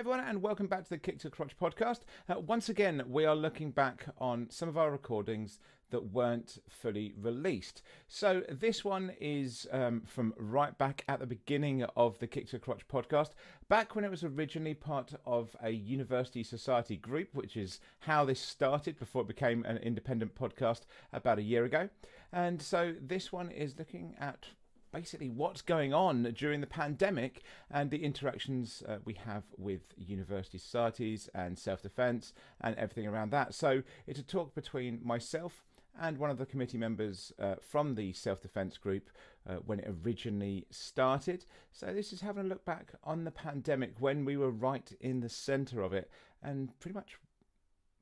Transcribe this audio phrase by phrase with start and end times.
[0.00, 2.00] everyone, and welcome back to the Kick to Crotch podcast.
[2.26, 5.58] Uh, once again, we are looking back on some of our recordings
[5.90, 7.82] that weren't fully released.
[8.08, 12.58] So, this one is um, from right back at the beginning of the Kick to
[12.58, 13.32] Crotch podcast,
[13.68, 18.40] back when it was originally part of a university society group, which is how this
[18.40, 21.90] started before it became an independent podcast about a year ago.
[22.32, 24.46] And so, this one is looking at
[24.92, 30.58] basically what's going on during the pandemic and the interactions uh, we have with university
[30.58, 33.54] societies and self defense and everything around that.
[33.54, 35.64] So it's a talk between myself
[36.00, 39.10] and one of the committee members uh, from the self defense group
[39.48, 41.44] uh, when it originally started.
[41.72, 45.20] So this is having a look back on the pandemic when we were right in
[45.20, 46.10] the center of it
[46.42, 47.18] and pretty much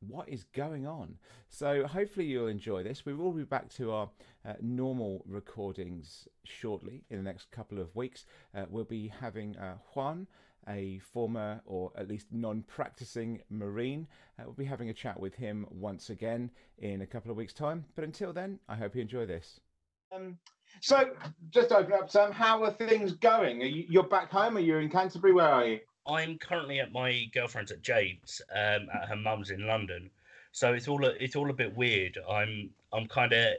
[0.00, 1.16] what is going on.
[1.48, 3.04] So hopefully you'll enjoy this.
[3.04, 4.10] We will be back to our
[4.46, 8.24] uh, normal recordings shortly in the next couple of weeks.
[8.54, 10.26] Uh, we'll be having uh, Juan,
[10.68, 14.06] a former or at least non-practicing Marine.
[14.38, 17.52] Uh, we'll be having a chat with him once again in a couple of weeks'
[17.52, 17.84] time.
[17.94, 19.60] But until then, I hope you enjoy this.
[20.14, 20.38] Um,
[20.80, 21.10] so
[21.50, 22.32] just open up, Sam.
[22.32, 23.62] How are things going?
[23.62, 24.56] Are you, you're back home?
[24.56, 25.32] Are you in Canterbury?
[25.32, 25.80] Where are you?
[26.08, 30.10] I'm currently at my girlfriend's at Jade's um, at her mum's in London,
[30.52, 32.18] so it's all a, it's all a bit weird.
[32.28, 33.54] I'm I'm kind of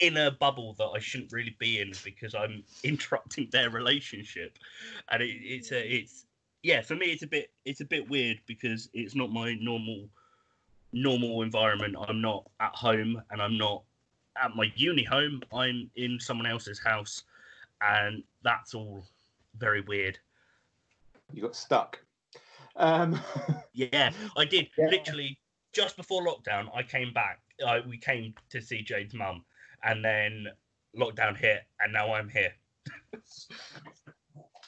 [0.00, 4.58] in a bubble that I shouldn't really be in because I'm interrupting their relationship,
[5.10, 6.24] and it, it's a it's
[6.64, 10.08] yeah for me it's a bit it's a bit weird because it's not my normal
[10.92, 11.94] normal environment.
[12.08, 13.84] I'm not at home and I'm not
[14.42, 15.42] at my uni home.
[15.54, 17.22] I'm in someone else's house,
[17.80, 19.04] and that's all
[19.56, 20.18] very weird
[21.32, 21.98] you got stuck.
[22.76, 23.20] Um,
[23.72, 24.68] yeah, I did.
[24.76, 24.88] Yeah.
[24.88, 25.38] Literally,
[25.72, 27.40] just before lockdown, I came back.
[27.64, 29.44] Uh, we came to see Jade's mum,
[29.82, 30.46] and then
[30.96, 32.52] lockdown hit, and now I'm here.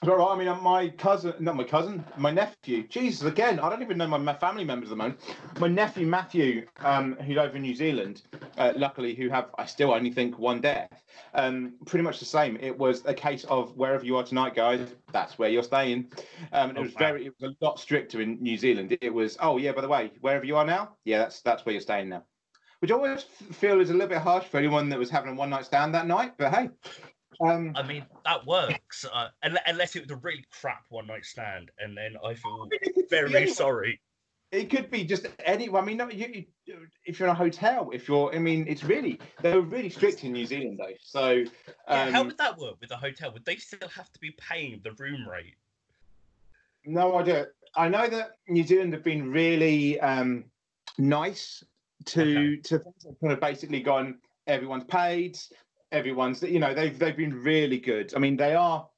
[0.02, 2.88] Right, I mean, my cousin, not my cousin, my nephew.
[2.88, 5.20] Jesus, again, I don't even know my family members at the moment.
[5.58, 8.22] My nephew Matthew, um, who's over in New Zealand,
[8.56, 10.88] uh, luckily, who have I still only think one death.
[11.34, 12.56] Um, pretty much the same.
[12.62, 16.10] It was a case of wherever you are tonight, guys, that's where you're staying.
[16.50, 18.96] Um, and it oh, was very, it was a lot stricter in New Zealand.
[19.02, 21.74] It was, oh yeah, by the way, wherever you are now, yeah, that's that's where
[21.74, 22.24] you're staying now.
[22.78, 25.34] Which I always feel is a little bit harsh for anyone that was having a
[25.34, 26.38] one night stand that night.
[26.38, 26.70] But hey,
[27.40, 31.70] um, I mean, that works, uh, unless it was a really crap one night stand,
[31.78, 32.68] and then I feel
[33.08, 34.00] very sorry.
[34.52, 35.70] It could be just any.
[35.70, 38.82] I mean, no, you, you, if you're in a hotel, if you're, I mean, it's
[38.82, 40.92] really they're really strict in New Zealand though.
[41.00, 41.46] So, um,
[41.88, 43.32] yeah, how um, would that work with a hotel?
[43.32, 45.54] Would they still have to be paying the room rate?
[46.84, 47.46] No idea.
[47.76, 50.44] I know that New Zealand have been really um,
[50.98, 51.62] nice
[52.06, 52.56] to okay.
[52.64, 52.78] to
[53.20, 54.18] kind of basically gone.
[54.48, 55.38] Everyone's paid
[55.92, 58.12] everyone's you know they've they've been really good.
[58.14, 58.88] I mean they are.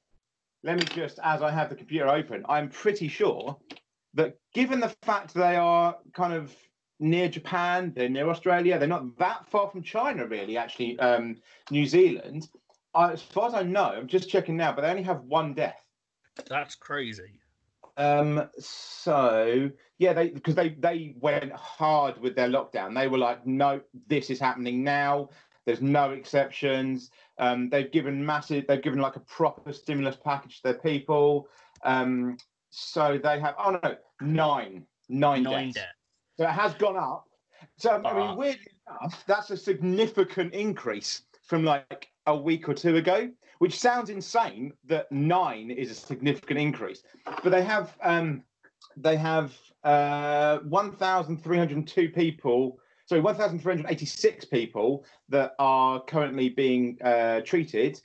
[0.63, 3.57] Let me just as I have the computer open, I'm pretty sure
[4.15, 6.55] that given the fact they are kind of
[7.01, 10.57] near Japan, they're near Australia, they're not that far from China really.
[10.57, 11.37] Actually, um,
[11.71, 12.49] New Zealand,
[12.95, 15.55] I, as far as I know, I'm just checking now, but they only have one
[15.55, 15.81] death.
[16.49, 17.41] That's crazy.
[17.97, 22.95] Um, so yeah, they because they they went hard with their lockdown.
[22.95, 25.31] They were like, no, this is happening now.
[25.65, 27.11] There's no exceptions.
[27.39, 28.67] Um, they've given massive.
[28.67, 31.49] They've given like a proper stimulus package to their people.
[31.85, 32.37] Um,
[32.71, 33.55] so they have.
[33.59, 35.75] Oh no, nine, nine, nine deaths.
[35.75, 35.89] deaths.
[36.39, 37.27] So it has gone up.
[37.77, 42.75] So I mean, uh, weirdly enough, that's a significant increase from like a week or
[42.75, 47.03] two ago, which sounds insane that nine is a significant increase.
[47.43, 48.43] But they have um,
[48.97, 58.01] they have uh, 1,302 people sorry, 1,386 people that are currently being uh, treated.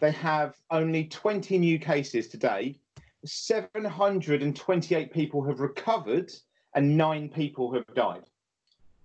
[0.00, 2.78] They have only 20 new cases today.
[3.24, 6.32] 728 people have recovered,
[6.74, 8.24] and nine people have died.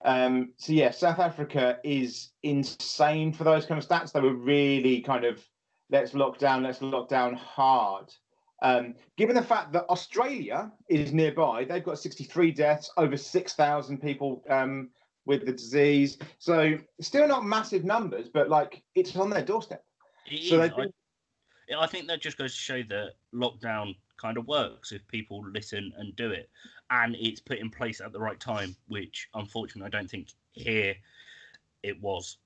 [0.06, 4.12] Um, so yeah, South Africa is insane for those kind of stats.
[4.12, 5.46] They were really kind of
[5.90, 8.14] let's lock down, let's lock down hard.
[8.62, 14.44] Um, given the fact that Australia is nearby, they've got 63 deaths, over 6,000 people
[14.50, 14.90] um,
[15.28, 16.18] with the disease.
[16.40, 19.84] So still not massive numbers, but like it's on their doorstep.
[20.26, 20.72] It so I,
[21.78, 25.94] I think that just goes to show that lockdown kind of works if people listen
[25.97, 26.50] and do it,
[26.90, 30.96] and it's put in place at the right time, which unfortunately I don't think here
[31.84, 32.38] it was.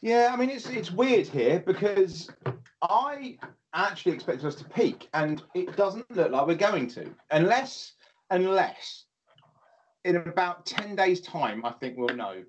[0.00, 2.30] Yeah, I mean it's it's weird here because
[2.82, 3.38] I
[3.74, 7.92] actually expected us to peak, and it doesn't look like we're going to, unless
[8.30, 9.04] unless
[10.04, 12.44] in about 10 days' time, I think we'll know.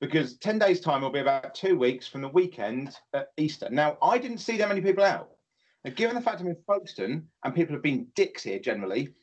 [0.00, 3.68] Because 10 days' time will be about two weeks from the weekend at Easter.
[3.70, 5.30] Now, I didn't see that many people out.
[5.84, 9.14] Now, given the fact I'm in Folkestone and people have been dicks here generally,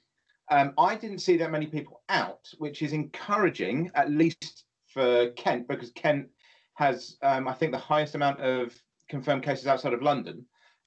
[0.50, 5.68] Um, I didn't see that many people out, which is encouraging, at least for Kent,
[5.68, 6.30] because Kent
[6.76, 8.74] has, um, I think, the highest amount of
[9.10, 10.46] confirmed cases outside of London.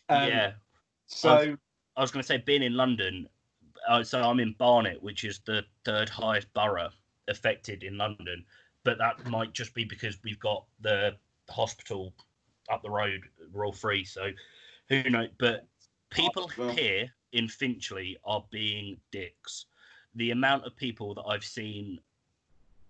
[0.08, 0.52] Um, yeah.
[1.06, 1.56] So
[1.96, 3.28] I was going to say, being in London,
[3.90, 6.90] uh, so I'm in Barnet, which is the third highest borough
[7.26, 8.44] affected in London,
[8.84, 11.16] but that might just be because we've got the
[11.48, 12.14] hospital
[12.70, 13.20] up the road,
[13.52, 14.04] Royal Free.
[14.04, 14.30] So
[14.88, 15.30] who knows?
[15.38, 15.66] But
[16.10, 19.66] people well- here in Finchley are being dicks.
[20.14, 21.98] The amount of people that I've seen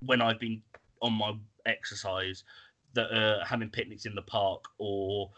[0.05, 0.63] when I've been
[1.01, 2.45] on my exercise
[2.93, 5.31] that are having picnics in the park or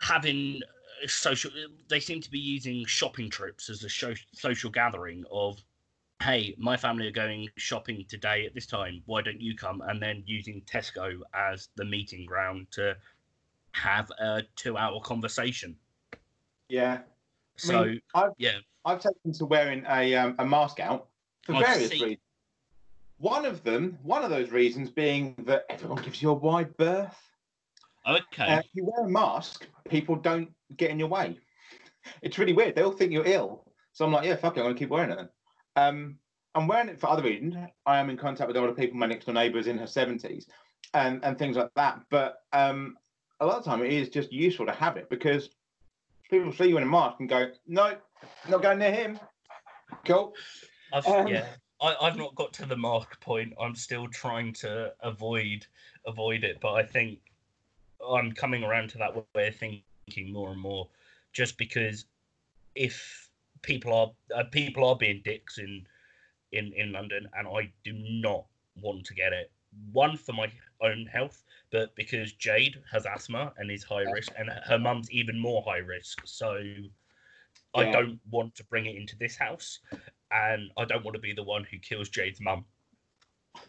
[0.00, 0.60] having
[1.06, 1.50] social
[1.88, 5.62] they seem to be using shopping trips as a sho- social gathering of
[6.22, 10.02] hey my family are going shopping today at this time why don't you come and
[10.02, 12.96] then using tesco as the meeting ground to
[13.72, 15.76] have a two hour conversation
[16.68, 17.02] yeah, I
[17.56, 21.08] so mean, I've yeah I've taken to wearing a um, a mask out
[21.44, 22.02] for I various see.
[22.02, 22.18] reasons.
[23.18, 27.16] One of them, one of those reasons being that everyone gives you a wide berth.
[28.08, 31.38] okay Uh, if you wear a mask, people don't get in your way.
[32.22, 32.74] It's really weird.
[32.74, 33.64] They all think you're ill.
[33.92, 35.28] So I'm like, yeah, fuck it, I'm gonna keep wearing it then.
[35.76, 36.18] Um,
[36.54, 37.56] I'm wearing it for other reasons.
[37.86, 38.96] I am in contact with older people.
[38.96, 40.46] My next door neighbour is in her 70s,
[40.94, 42.00] and and things like that.
[42.10, 42.96] But um,
[43.40, 45.50] a lot of time, it is just useful to have it because
[46.30, 47.96] people see you in a mask and go, no,
[48.48, 49.18] not going near him.
[50.04, 50.34] Cool.
[50.92, 51.46] I've, Um, yeah,
[51.80, 53.52] I, I've not got to the mark point.
[53.60, 55.66] I'm still trying to avoid
[56.06, 57.20] avoid it, but I think
[58.06, 59.82] I'm coming around to that way of thinking
[60.32, 60.88] more and more.
[61.32, 62.06] Just because
[62.74, 63.30] if
[63.62, 65.86] people are uh, people are being dicks in
[66.52, 68.46] in in London, and I do not
[68.76, 69.50] want to get it.
[69.92, 70.50] One for my
[70.80, 75.38] own health, but because Jade has asthma and is high risk, and her mum's even
[75.38, 76.62] more high risk, so
[77.74, 79.80] I don't want to bring it into this house
[80.30, 82.64] and I don't want to be the one who kills Jade's mum.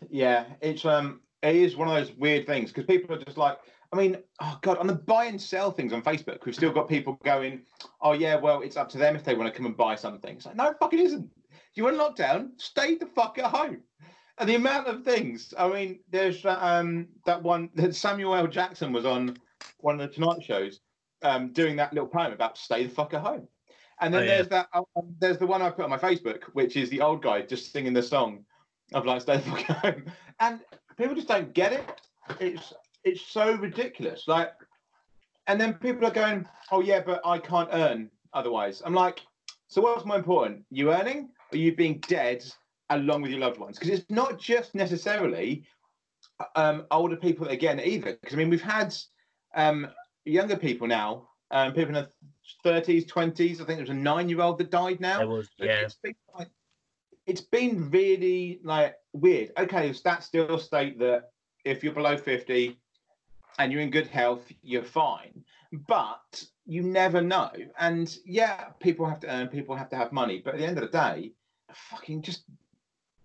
[0.09, 3.57] Yeah, it's um, it is one of those weird things because people are just like,
[3.91, 6.87] I mean, oh god, on the buy and sell things on Facebook, we've still got
[6.87, 7.63] people going,
[8.01, 10.35] oh yeah, well, it's up to them if they want to come and buy something.
[10.35, 11.29] It's like, no, fuck it isn't.
[11.73, 13.81] You want lockdown, stay the fuck at home.
[14.37, 18.47] And the amount of things, I mean, there's that, um that one that Samuel L.
[18.47, 19.37] Jackson was on
[19.79, 20.79] one of the Tonight shows,
[21.23, 23.47] um, doing that little poem about stay the fuck at home.
[24.01, 24.35] And then Oh, yeah.
[24.35, 24.83] there's that, um,
[25.19, 27.93] there's the one I put on my Facebook, which is the old guy just singing
[27.93, 28.45] the song
[28.93, 30.05] of like stay the fuck at home,
[30.39, 30.59] and
[30.97, 32.01] people just don't get it.
[32.39, 34.27] It's it's so ridiculous.
[34.27, 34.53] Like,
[35.47, 39.21] and then people are going, "Oh yeah, but I can't earn otherwise." I'm like,
[39.69, 42.43] so what's more important, you earning or you being dead
[42.89, 43.77] along with your loved ones?
[43.77, 45.63] Because it's not just necessarily
[46.55, 48.17] um, older people that are getting it either.
[48.19, 48.95] Because I mean, we've had
[49.55, 49.87] um,
[50.25, 52.09] younger people now, um, people in their
[52.65, 53.53] 30s, 20s.
[53.53, 55.19] I think there was a nine-year-old that died now.
[55.19, 56.49] There was, yeah, It's been, like,
[57.27, 59.51] it's been really like weird.
[59.57, 61.29] Okay, stats still state that
[61.63, 62.79] if you're below 50
[63.59, 65.43] and you're in good health, you're fine.
[65.87, 67.51] But you never know.
[67.77, 70.41] And yeah, people have to earn, people have to have money.
[70.43, 71.33] But at the end of the day,
[71.71, 72.43] fucking just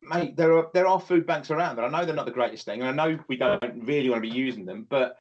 [0.02, 1.78] mate, there are there are food banks around.
[1.78, 4.22] And I know they're not the greatest thing, and I know we don't really want
[4.22, 5.18] to be using them, but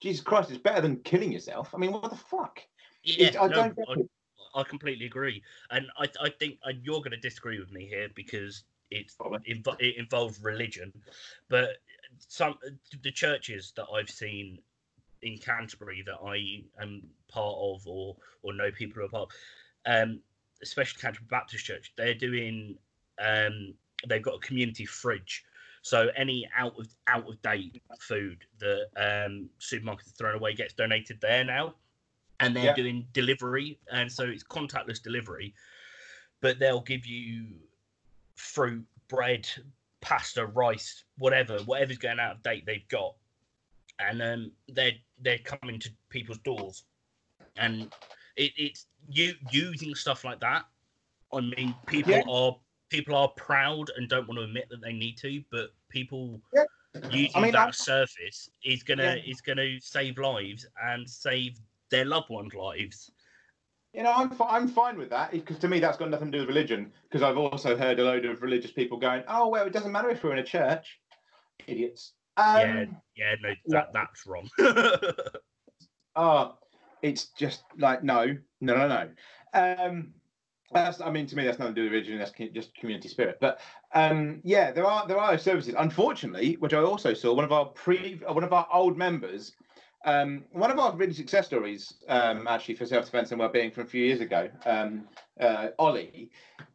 [0.00, 1.74] Jesus Christ, it's better than killing yourself.
[1.74, 2.60] I mean, what the fuck?
[3.02, 3.28] yeah.
[3.28, 3.94] It- I no, don't I.
[4.52, 8.08] I completely agree, and I, I think and you're going to disagree with me here
[8.16, 10.92] because it's invo- it involves religion,
[11.48, 11.76] but
[12.18, 12.54] some
[13.02, 14.58] the churches that I've seen
[15.22, 19.30] in Canterbury that I am part of or or know people who are part,
[19.86, 20.20] of, um,
[20.62, 22.76] especially Canterbury Baptist Church, they're doing
[23.18, 23.74] um,
[24.08, 25.44] they've got a community fridge.
[25.82, 30.74] So any out of out of date food that um, supermarkets are throwing away gets
[30.74, 31.74] donated there now,
[32.40, 32.74] and they're Yeah.
[32.74, 35.54] doing delivery, and so it's contactless delivery,
[36.40, 37.46] but they'll give you
[38.36, 39.48] fruit, bread,
[40.00, 43.14] pasta, rice, whatever, whatever's going out of date, they've got,
[43.98, 44.92] and um, they're
[45.22, 46.84] they're coming to people's doors,
[47.56, 47.92] and
[48.36, 50.64] it, it's you using stuff like that.
[51.32, 52.22] I mean, people Yeah.
[52.28, 52.56] are
[52.88, 56.64] people are proud and don't want to admit that they need to, but people Yeah.
[57.10, 59.30] using I mean, that I- surface is gonna Yeah.
[59.30, 61.58] is gonna save lives and save
[61.90, 63.10] their loved ones' lives.
[63.92, 66.38] You know, I'm fi- I'm fine with that because to me that's got nothing to
[66.38, 66.92] do with religion.
[67.08, 70.10] Because I've also heard a load of religious people going, "Oh well, it doesn't matter
[70.10, 71.00] if we're in a church."
[71.66, 72.12] Idiots.
[72.36, 72.84] Um, yeah,
[73.16, 74.48] yeah, no, that that's wrong.
[76.16, 76.58] Oh,
[77.02, 79.08] it's just like no, no, no, no.
[79.54, 80.12] Um,
[80.72, 82.18] that's, I mean, to me, that's nothing to do with religion.
[82.18, 83.38] That's just community spirit.
[83.40, 83.60] But
[83.94, 85.74] um, yeah, there are there are services.
[85.76, 89.52] Unfortunately, which I also saw, one of our pre, one of our old members,
[90.04, 93.70] um, one of our really success stories, um, actually for self defense and well being
[93.70, 95.08] from a few years ago, um,
[95.40, 96.30] uh, Ollie.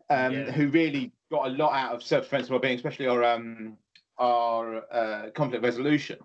[0.09, 0.51] um, Yeah.
[0.51, 3.77] who really got a lot out of self-defense and well-being, especially our um,
[4.17, 6.17] our uh, conflict resolution.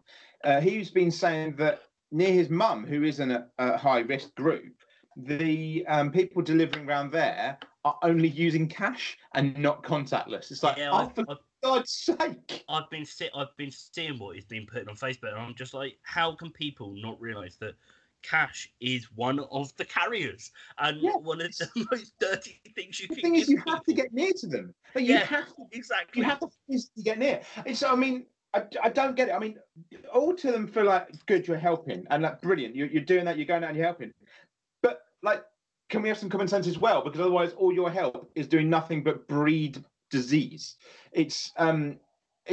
[0.45, 4.75] Uh, he's been saying that near his mum, who is in a, a high-risk group,
[5.17, 10.51] the um, people delivering around there are only using cash and not contactless.
[10.51, 12.65] It's like, yeah, I've, I've, God's sake!
[12.69, 15.75] I've been see- I've been seeing what is being put on Facebook, and I'm just
[15.75, 17.75] like, how can people not realise that
[18.23, 21.17] cash is one of the carriers and Yeah.
[21.17, 24.13] one of the most dirty things you The can thing is, you have to get
[24.13, 24.75] near to them.
[24.93, 25.25] But you Yeah.
[25.25, 26.21] have to exactly.
[26.21, 27.41] you have to physically get near.
[27.65, 29.33] It's, I mean, I, I don't get it.
[29.33, 29.59] I mean,
[30.13, 33.37] all to them feel like good, you're helping, and like brilliant, you're, you're doing that,
[33.37, 34.13] you're going out and you're helping.
[34.83, 35.45] But like,
[35.89, 37.03] can we have some common sense as well?
[37.03, 40.77] Because otherwise, all your help is doing nothing but breed disease.
[41.13, 41.99] It's um,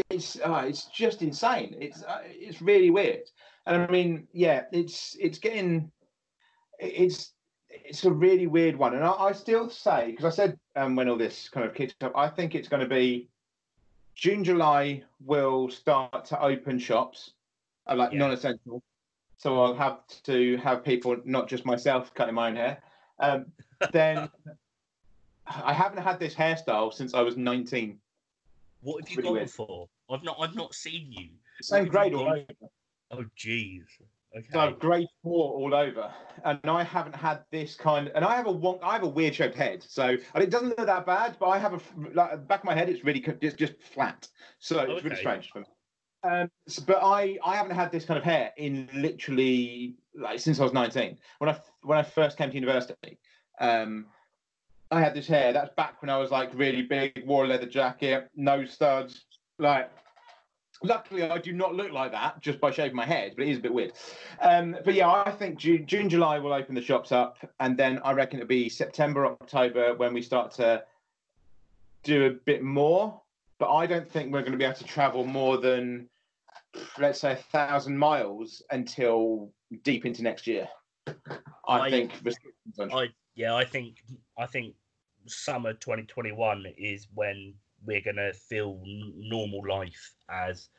[0.10, 1.76] it's uh, it's just insane.
[1.80, 3.24] It's uh, it's really weird.
[3.66, 5.92] And I mean, yeah, it's it's getting
[6.80, 7.34] it's
[7.70, 8.96] it's a really weird one.
[8.96, 12.04] And I, I still say because I said um, when all this kind of kicked
[12.04, 13.30] up, I think it's going to be
[14.16, 15.04] June, July.
[15.26, 17.34] Will start to open shops,
[17.88, 18.20] uh, like Yeah.
[18.20, 18.84] non-essential.
[19.38, 22.82] So I'll have to have people, not just myself, cutting my own hair.
[23.20, 23.46] Um,
[23.92, 24.30] then
[25.64, 28.00] I haven't had this hairstyle since I was 19.
[28.82, 29.50] What have you Really gone weird.
[29.50, 29.88] for?
[30.10, 31.30] I've not I've not seen you.
[31.62, 32.46] Same grade all over.
[33.12, 33.84] Oh jeez.
[33.98, 34.06] So
[34.38, 34.60] Okay.
[34.60, 36.14] I've grade four all over,
[36.44, 38.12] and I haven't had this kind.
[38.14, 40.04] And I have a wonk, I have a weird shaped head, so
[40.36, 41.38] and it doesn't look that bad.
[41.40, 41.80] But I have a
[42.14, 44.28] like back of my head, it's really co- just just flat,
[44.60, 45.66] so it's really strange for me.
[46.24, 46.52] Um,
[46.86, 50.74] but I I haven't had this kind of hair in literally like since I was
[50.74, 51.18] nineteen.
[51.40, 53.18] When I when I first came to university,
[53.60, 54.06] um,
[54.92, 55.54] I had this hair.
[55.54, 59.26] That's back when I was like really big, wore a leather jacket, no studs,
[59.60, 59.92] like.
[60.84, 63.58] Luckily, I do not look like that just by shaving my head, but it is
[63.58, 63.94] a bit weird.
[64.40, 68.00] Um, but yeah, I think June, June, July will open the shops up, and then
[68.04, 70.84] I reckon it'll be September, October when we start to
[72.04, 73.20] do a bit more.
[73.58, 76.08] But I don't think we're going to be able to travel more than,
[77.00, 79.52] let's say, a thousand miles until
[79.84, 80.68] deep into next year.
[81.68, 84.04] I, I- think restrictions on I yeah, I think
[84.38, 84.76] I think
[85.26, 87.54] summer 2021 is when
[87.86, 90.70] we're gonna feel n- normal life as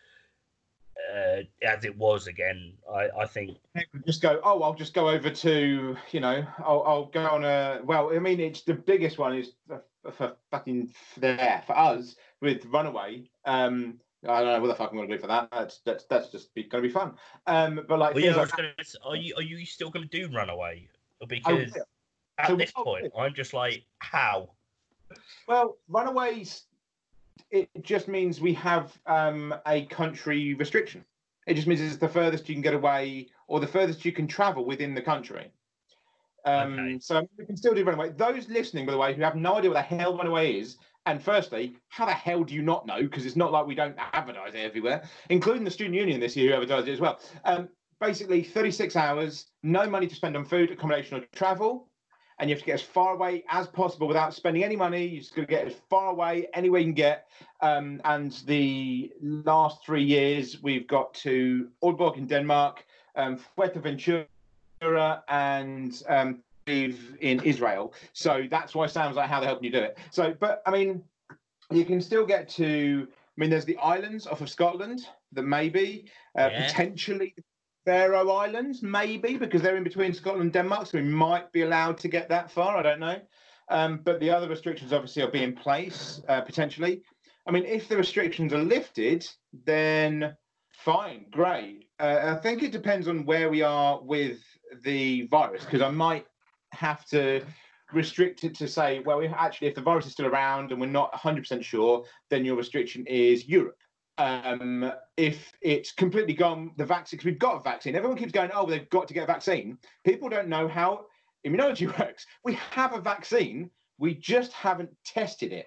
[1.15, 2.75] uh, as it was again.
[2.93, 3.59] I I think
[4.07, 7.81] just go oh i'll just go over to you know i'll, I'll go on a
[7.85, 12.65] well i mean it's the biggest one is for, for fucking there for us with
[12.67, 16.05] runaway um i don't know what the fuck i'm gonna do for that that's that's,
[16.05, 17.15] that's just be, gonna be fun
[17.47, 18.73] um but like well, yeah, like gonna,
[19.05, 20.89] are you are you still gonna do Runaway?
[21.21, 21.77] Oh, Because.
[22.39, 24.51] At this point, I'm just like, how?
[25.47, 26.65] Well, runaways,
[27.51, 31.05] it just means we have um, a country restriction.
[31.47, 34.27] It just means it's the furthest you can get away or the furthest you can
[34.27, 35.51] travel within the country.
[36.45, 36.99] Um, Okay.
[37.01, 38.11] So we can still do runaway.
[38.11, 40.77] Those listening, by the way, who have no idea what the hell runaway is,
[41.07, 43.01] and firstly, how the hell do you not know?
[43.03, 46.51] Because it's not like we don't advertise it everywhere, including the student union this year
[46.51, 47.19] who advertised it as well.
[47.45, 51.89] Um, basically, 36 hours, no money to spend on food, accommodation, or travel
[52.39, 55.05] and you have to get as far away as possible without spending any money.
[55.05, 57.29] You're just going to get as far away anywhere you can get.
[57.61, 62.85] Um, and the last three years, we've got to Aalborg in Denmark,
[63.17, 64.27] um, Fuerteventura,
[65.29, 67.93] and um, in Israel.
[68.13, 69.99] So that's why Sam's like, how the hell can you do it?
[70.11, 71.03] So, but I mean,
[71.71, 73.09] you can still get to.
[73.11, 76.07] I mean, there's the islands off of Scotland that maybe
[76.39, 76.67] uh, Yeah.
[76.67, 77.35] potentially
[77.89, 81.97] Faroe Islands, maybe because they're in between Scotland and Denmark, so we might be allowed
[81.99, 82.77] to get that far.
[82.77, 83.19] I don't know.
[83.71, 87.01] Um, but the other restrictions obviously will be in place uh, potentially.
[87.47, 89.27] I mean, if the restrictions are lifted,
[89.65, 90.37] then
[90.71, 91.87] fine, great.
[91.99, 94.41] Uh, I think it depends on where we are with
[94.85, 96.27] the virus because I might
[96.73, 97.41] have to
[97.95, 101.11] restrict it to say, well, actually, if the virus is still around and we're not
[101.15, 103.79] 100% sure, then your restriction is Europe.
[104.19, 108.51] Um, if it's completely gone, the vaccine, because we've got a vaccine, everyone keeps going,
[108.53, 109.79] oh, they've got to get a vaccine.
[110.05, 111.07] People don't know how
[111.47, 112.27] immunology works.
[112.45, 115.67] We have a vaccine, we just haven't tested it.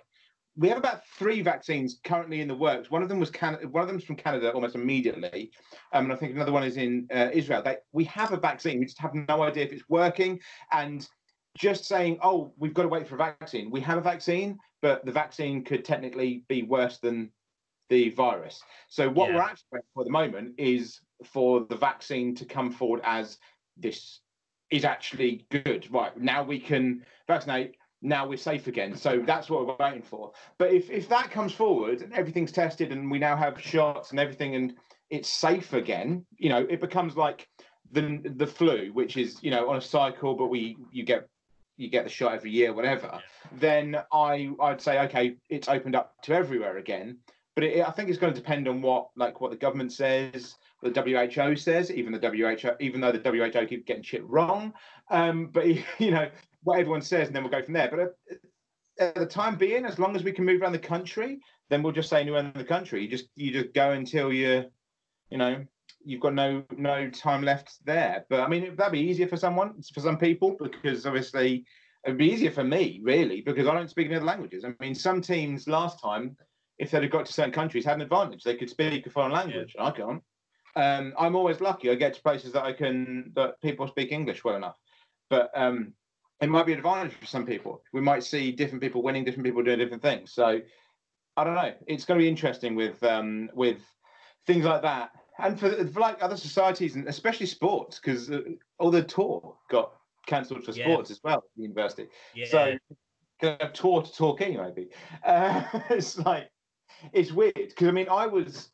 [0.58, 2.92] We have about three vaccines currently in the works.
[2.92, 3.70] One of them was Canada.
[3.70, 5.50] One of them's from Canada almost immediately,
[5.94, 7.62] um, and I think another one is in uh, Israel.
[7.64, 8.80] They, we have a vaccine.
[8.80, 10.42] We just have no idea if it's working.
[10.74, 11.08] And
[11.58, 15.06] just saying, "Oh, we've got to wait for a vaccine." We have a vaccine, but
[15.06, 17.32] the vaccine could technically be worse than
[17.92, 18.64] the virus.
[18.88, 19.36] So what Yeah.
[19.36, 23.38] we're actually waiting for at the moment is for the vaccine to come forward as
[23.78, 24.22] this
[24.72, 25.82] is actually good.
[25.92, 27.76] Right now we can vaccinate.
[28.02, 28.96] Now we're safe again.
[28.96, 30.32] So that's what we're waiting for.
[30.58, 34.20] But if if that comes forward and everything's tested and we now have shots and
[34.20, 34.74] everything and
[35.10, 37.48] it's safe again, you know, it becomes like
[37.92, 41.28] the the flu, which is you know on a cycle, but we you get
[41.78, 43.20] you get the shot every year, whatever, yeah.
[43.66, 47.18] then I I'd say okay, it's opened up to everywhere again.
[47.56, 50.56] But it, I think it's going to depend on what like what the government says,
[50.80, 54.74] what the WHO says, even the WHO, even though the WHO keep getting shit wrong.
[55.10, 55.66] Um, but
[56.00, 56.30] you know
[56.64, 57.90] what everyone says, and then we'll go from there.
[57.90, 58.40] But at,
[59.00, 61.40] at the time being, as long as we can move around the country,
[61.70, 63.02] then we'll just say anywhere in the country.
[63.02, 64.66] You just you just go until you,
[65.30, 65.66] you know,
[66.04, 68.26] you've got no no time left there.
[68.30, 71.66] But I mean, that'd be easier for someone, for some people, because obviously
[72.06, 74.66] it'd be easier for me, really, because I don't speak any other languages.
[74.66, 76.36] I mean, some teams last time,
[76.82, 78.44] if they'd have got to certain countries, had an advantage.
[78.44, 79.76] They could speak a foreign language.
[79.76, 79.86] Yeah.
[79.86, 80.24] I can't.
[80.76, 81.92] Um, I'm always lucky.
[81.92, 84.78] I get to places that I can that people speak English well enough.
[85.30, 85.94] But um,
[86.42, 87.84] it might be an advantage for some people.
[87.94, 90.34] We might see different people winning, different people doing different things.
[90.34, 90.60] So
[91.38, 91.74] I don't know.
[91.86, 93.80] It's going to be interesting with um, with
[94.48, 98.42] things like that and for, for like other societies and especially sports because uh,
[98.80, 99.94] all the tour got
[100.26, 101.14] cancelled for sports yeah.
[101.14, 102.08] as well at the university.
[102.34, 102.46] Yeah.
[102.48, 102.78] So
[103.74, 104.90] tour to Torquay maybe.
[105.24, 106.50] Uh, it's like
[107.14, 108.70] it's weird because I mean I was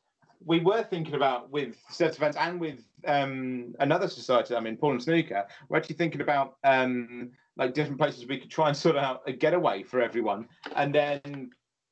[0.46, 4.92] we were thinking about with set events and with um, another society I mean Pool
[4.92, 8.98] and Snooker we're actually thinking about um, like different places we could try and sort
[8.98, 11.52] out a getaway for everyone and then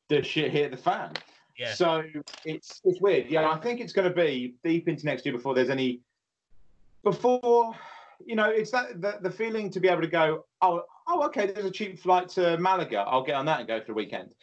[0.09, 1.13] the shit hit the fan.
[1.57, 1.73] Yeah.
[1.73, 2.03] So
[2.43, 3.27] it's it's weird.
[3.29, 6.01] Yeah, I think it's going to be deep into next year before there's any
[7.03, 7.73] before
[8.25, 11.47] you know it's that the, the feeling to be able to go oh oh okay
[11.47, 14.33] there's a cheap flight to Malaga I'll get on that and go for the weekend.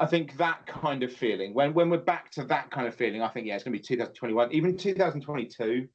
[0.00, 3.22] I think that kind of feeling when when we're back to that kind of feeling
[3.22, 5.88] I think yeah it's going to be 2021 even 2022.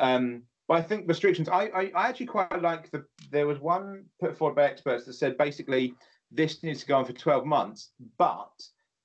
[0.00, 1.48] Um, but I think restrictions.
[1.48, 3.04] I, I, I actually quite like the.
[3.30, 5.94] There was one put forward by experts that said basically
[6.32, 8.50] this needs to go on for 12 months, but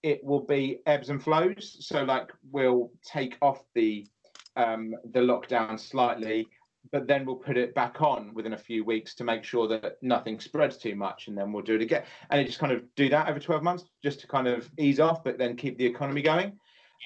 [0.01, 1.77] it will be ebbs and flows.
[1.81, 4.07] So like we'll take off the
[4.55, 6.47] um, the lockdown slightly,
[6.91, 9.97] but then we'll put it back on within a few weeks to make sure that
[10.01, 12.03] nothing spreads too much, and then we'll do it again.
[12.29, 14.99] And it just kind of do that over 12 months, just to kind of ease
[14.99, 16.57] off, but then keep the economy going.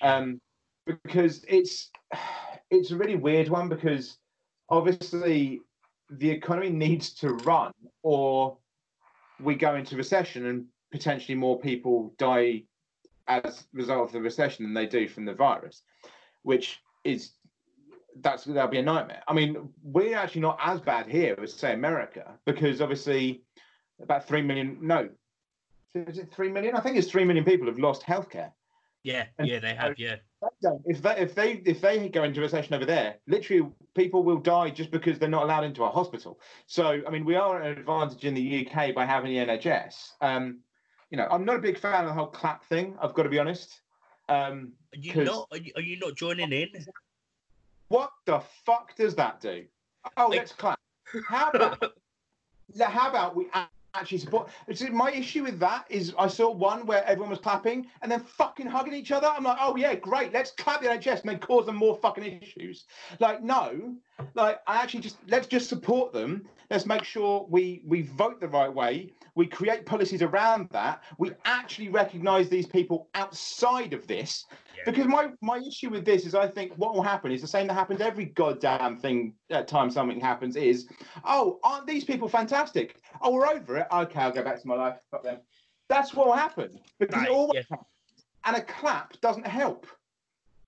[0.02, 0.40] Um,
[1.04, 1.90] because it's
[2.70, 4.18] it's a really weird one because
[4.70, 5.62] obviously
[6.10, 7.72] the economy needs to run
[8.04, 8.58] or
[9.40, 12.64] we go into recession and potentially more people die
[13.28, 15.82] as a result of the recession than they do from the virus,
[16.44, 17.32] which is
[18.21, 19.23] that's that'll be a nightmare.
[19.28, 23.43] I mean, we're actually not as bad here as say America because obviously
[24.01, 25.10] about three million no,
[25.93, 26.75] is it three million?
[26.75, 28.51] I think it's three million people have lost healthcare.
[29.04, 29.99] Yeah, and yeah, they have.
[29.99, 30.15] Yeah.
[30.86, 34.38] If they if they if they go into a recession over there, literally people will
[34.38, 36.39] die just because they're not allowed into a hospital.
[36.65, 40.12] So I mean, we are at an advantage in the UK by having the NHS.
[40.21, 40.60] Um,
[41.12, 42.95] you know, I'm not a big fan of the whole clap thing.
[42.99, 43.82] I've got to be honest.
[44.28, 45.47] Um, are you not?
[45.51, 46.69] Are you, are you not joining in?
[47.88, 49.65] What the fuck does that do?
[50.17, 50.80] Oh, let's clap.
[51.28, 51.93] How about
[52.80, 53.48] how about we
[53.95, 54.50] actually support.
[54.91, 58.67] My issue with that is I saw one where everyone was clapping and then fucking
[58.67, 59.28] hugging each other.
[59.28, 62.41] I'm like, oh yeah, great, let's clap the NHS and then cause them more fucking
[62.41, 62.86] issues.
[63.19, 63.95] Like, no,
[64.34, 66.48] like I actually just let's just support them.
[66.69, 69.12] Let's make sure we we vote the right way.
[69.36, 71.04] We create policies around that.
[71.17, 74.45] We actually recognise these people outside of this.
[74.86, 77.67] Because my my issue with this is I think what will happen is the same
[77.67, 80.88] that happens every goddamn thing at time something happens is
[81.24, 83.02] oh aren't these people fantastic?
[83.21, 83.88] Oh we're over it.
[83.91, 84.98] Okay I'll go back to my life.
[85.12, 85.39] Fuck them.
[85.89, 86.80] That's what will happen.
[87.00, 87.78] Because right, it always yeah.
[88.45, 89.88] and a clap doesn't help.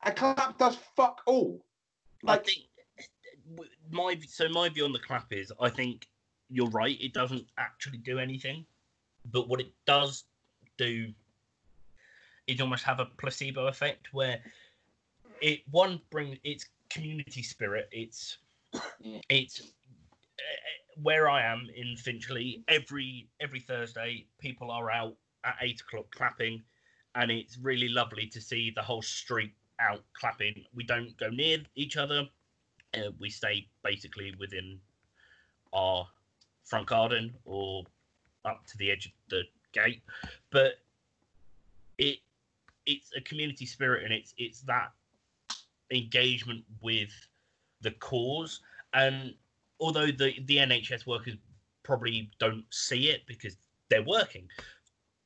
[0.04, 1.64] A clap does fuck all.
[2.24, 2.66] Like I think
[3.60, 6.08] uh, my so my view on the clap is I think
[6.50, 8.66] you're right it doesn't actually do anything
[9.32, 10.24] but what it does
[10.78, 11.12] do
[12.48, 14.40] is almost have a placebo effect where
[15.42, 17.90] it one brings its community spirit.
[17.92, 18.38] It's
[19.30, 19.64] it's uh,
[21.02, 22.64] where I am in Finchley.
[22.68, 26.64] Every every Thursday, people are out at eight o'clock clapping,
[27.16, 30.64] and it's really lovely to see the whole street out clapping.
[30.74, 32.28] We don't go near each other.
[32.94, 34.80] Uh, we stay basically within
[35.74, 36.08] our
[36.68, 37.84] front garden or
[38.46, 40.02] up to the edge of the gate.
[40.52, 40.74] But
[41.98, 42.20] it
[42.86, 44.92] it's a community spirit and it's it's that
[45.92, 47.12] engagement with
[47.82, 48.62] the cause
[48.94, 49.34] and
[49.80, 51.36] although the the NHS workers
[51.84, 53.56] probably don't see it because
[53.90, 54.48] they're working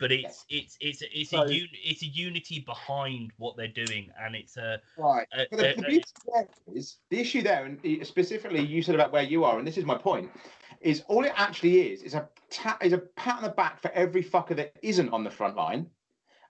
[0.02, 4.12] but it's it's it's it's so, a un, it's a unity behind what they're doing
[4.20, 6.04] and it's a right a, the, a, the,
[6.74, 9.86] is, the issue there and specifically you said about where you are and this is
[9.86, 10.30] my point
[10.82, 13.92] is all it actually is is a ta- is a pat on the back for
[13.92, 15.88] every fucker that isn't on the front line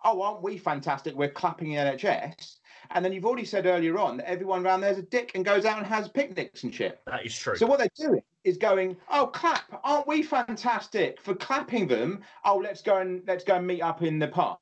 [0.04, 1.16] oh, aren't we fantastic?
[1.16, 2.56] We're clapping the NHS.
[2.90, 5.64] And then you've already said earlier on that everyone around there's a dick and goes
[5.64, 7.00] out and has picnics and shit.
[7.06, 7.56] That is true.
[7.56, 12.22] So what they're doing is going, oh clap, aren't we fantastic for clapping them?
[12.46, 14.60] Oh, let's go and let's go and meet up in the park.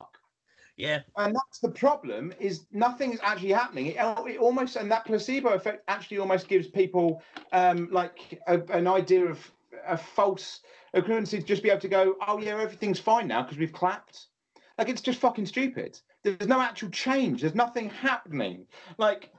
[0.77, 0.99] Yeah.
[1.17, 3.87] And that's the problem is nothing is actually happening.
[3.87, 8.87] It, it almost and that placebo effect actually almost gives people um, like a, an
[8.87, 9.51] idea of
[9.85, 10.61] a false
[10.95, 14.27] equivalency to just be able to go, oh yeah, everything's fine now because we've clapped.
[14.77, 15.99] Like it's just fucking stupid.
[16.23, 17.41] There's no actual change.
[17.41, 18.65] There's nothing happening.
[18.97, 19.31] Like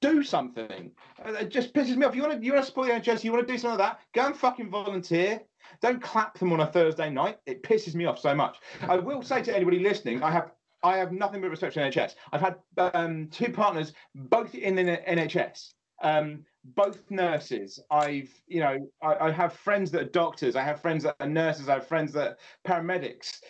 [0.00, 0.90] do something.
[1.24, 2.14] Uh, It just pisses me off.
[2.14, 3.24] You want to you want to support the NHS?
[3.24, 4.00] You want to do something of that?
[4.14, 5.40] Go and fucking volunteer.
[5.80, 7.38] Don't clap them on a Thursday night.
[7.46, 8.58] It pisses me off so much.
[8.82, 12.14] I will say to anybody listening, I have I have nothing but respect for NHS.
[12.32, 17.80] I've had um, two partners, both in the NHS, um, both nurses.
[17.90, 20.56] I've, you know, I, I have friends that are doctors.
[20.56, 21.70] I have friends that are nurses.
[21.70, 23.40] I have friends that are paramedics.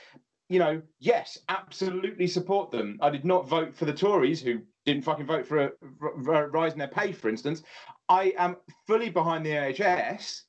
[0.48, 2.98] You know, yes, absolutely support them.
[3.00, 6.48] I did not vote for the Tories, who didn't fucking vote for a, for a
[6.48, 7.62] rise in their pay, for instance.
[8.09, 10.42] I am fully behind the NHS.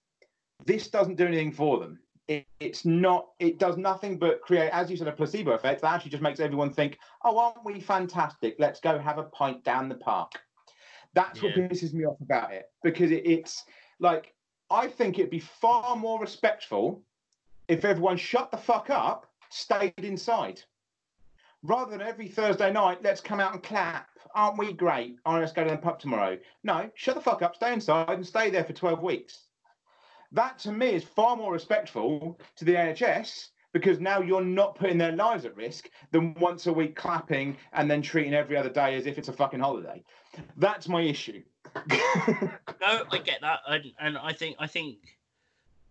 [0.66, 4.90] This doesn't do anything for them it, it's not it does nothing but create as
[4.90, 8.56] you said a placebo effect that actually just makes everyone think oh aren't we fantastic
[8.60, 10.32] let's go have a pint down the park
[11.14, 13.64] that's what pisses me off about it because it, it's
[14.00, 14.34] like
[14.70, 17.04] i think it'd be far more respectful
[17.68, 20.62] if everyone shut the fuck up stayed inside.
[21.64, 24.08] Rather than every thursday night let's come out and clap.
[24.34, 25.18] Aren't we great?
[25.26, 26.38] Oh let's go to the pub tomorrow.
[26.64, 29.46] No shut the fuck up stay inside and stay there for 12 weeks.
[30.32, 34.98] That to me is far more respectful to the NHS because now you're not putting
[34.98, 38.96] their lives at risk than once a week clapping and then treating every other day
[38.96, 40.02] as if it's a fucking holiday.
[40.56, 41.44] That's my issue.
[42.82, 44.98] No, I get that, and, and I think I think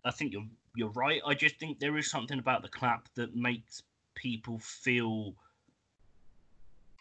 [0.05, 1.21] I think you're you're right.
[1.27, 3.83] I just think there is something about the clap that makes
[4.15, 5.35] people feel,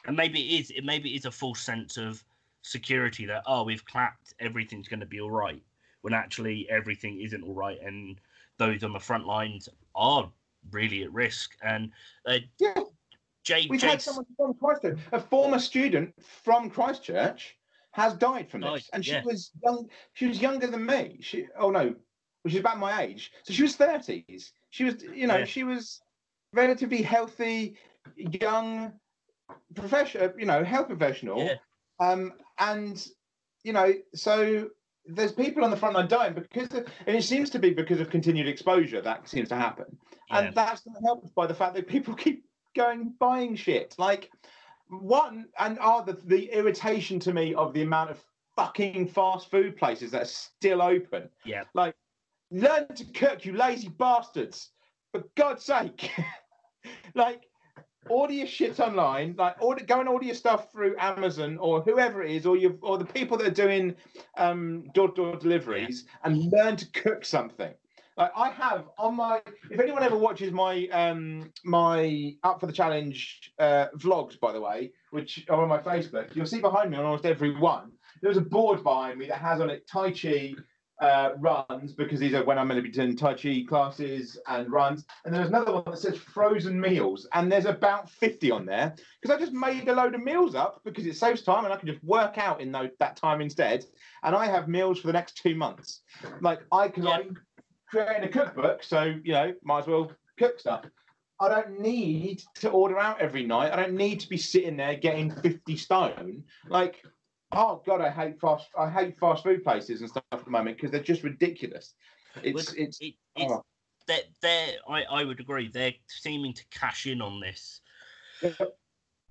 [0.05, 2.23] and maybe it is it maybe it is a false sense of
[2.61, 5.61] security that oh we've clapped everything's going to be all right
[6.01, 8.21] when actually everything isn't all right and
[8.57, 10.31] those on the front lines are
[10.71, 11.91] really at risk and
[12.25, 12.73] uh, yeah,
[13.43, 17.57] Jade, we've had someone from Christchurch, a former student from Christchurch,
[17.91, 19.23] has died from Died, this, and she yeah.
[19.23, 19.89] was young.
[20.13, 21.17] She was younger than me.
[21.21, 21.93] She, oh no,
[22.49, 23.31] she's about my age.
[23.43, 24.51] So she was thirties.
[24.69, 25.45] She was, you know, Yeah.
[25.45, 26.01] she was
[26.53, 27.75] relatively healthy,
[28.15, 28.93] young,
[29.75, 31.43] professional, you know, health professional.
[31.43, 31.55] Yeah.
[31.99, 33.05] Um, and
[33.63, 34.69] you know, so
[35.05, 37.99] there's people on the front line dying because, of, and it seems to be because
[37.99, 39.97] of continued exposure that seems to happen,
[40.29, 40.39] yeah.
[40.39, 43.95] and that's not helped by the fact that people keep going buying shit.
[43.97, 44.31] Like
[44.89, 48.23] one, and are the the irritation to me of the amount of
[48.55, 51.29] fucking fast food places that are still open.
[51.45, 51.63] Yeah.
[51.73, 51.95] Like,
[52.53, 54.69] learn to cook, you lazy bastards.
[55.11, 56.09] For God's sake.
[57.15, 57.43] like,
[58.09, 59.35] order your shit online.
[59.37, 62.79] Like, order, go and order your stuff through Amazon or whoever it is, or you
[62.81, 63.95] or the people that are doing
[64.37, 67.73] um, door-to-door deliveries, and learn to cook something.
[68.15, 72.73] Like I have on my, if anyone ever watches my um my up for the
[72.73, 76.97] challenge uh, vlogs, by the way, which are on my Facebook, you'll see behind me
[76.97, 77.91] on almost every one.
[78.21, 80.53] There's a board behind me that has on it Tai Chi
[81.01, 84.71] uh, runs because these are when I'm going to be doing Tai Chi classes and
[84.71, 85.05] runs.
[85.25, 89.35] And there's another one that says frozen meals, and there's about 50 on there because
[89.35, 91.87] I just made a load of meals up because it saves time and I can
[91.87, 93.85] just work out in tho- that time instead.
[94.23, 96.01] And I have meals for the next two months.
[96.41, 97.11] Like I, because Yeah.
[97.11, 97.37] I'm
[97.89, 100.85] creating a cookbook, so you know, might as well cook stuff.
[101.39, 103.73] I don't need to order out every night.
[103.73, 106.43] I don't need to be sitting there getting 50 stone.
[106.69, 107.03] Like,
[107.55, 110.77] oh god, I hate fast I hate fast food places and stuff at the moment
[110.77, 111.93] because they're just ridiculous.
[112.41, 113.63] It's Well, it's it, it's oh.
[114.07, 117.81] that they're I, I would agree they're seeming to cash in on this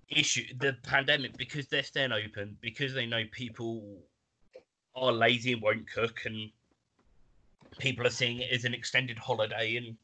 [0.09, 4.03] issue the pandemic because they're staying open because they know people
[4.95, 6.51] are lazy and won't cook and
[7.79, 9.97] people are seeing it as an extended holiday and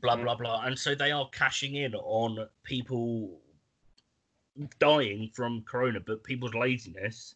[0.00, 0.22] blah Mm.
[0.22, 3.40] blah blah and so they are cashing in on people
[4.78, 7.34] dying from corona but people's laziness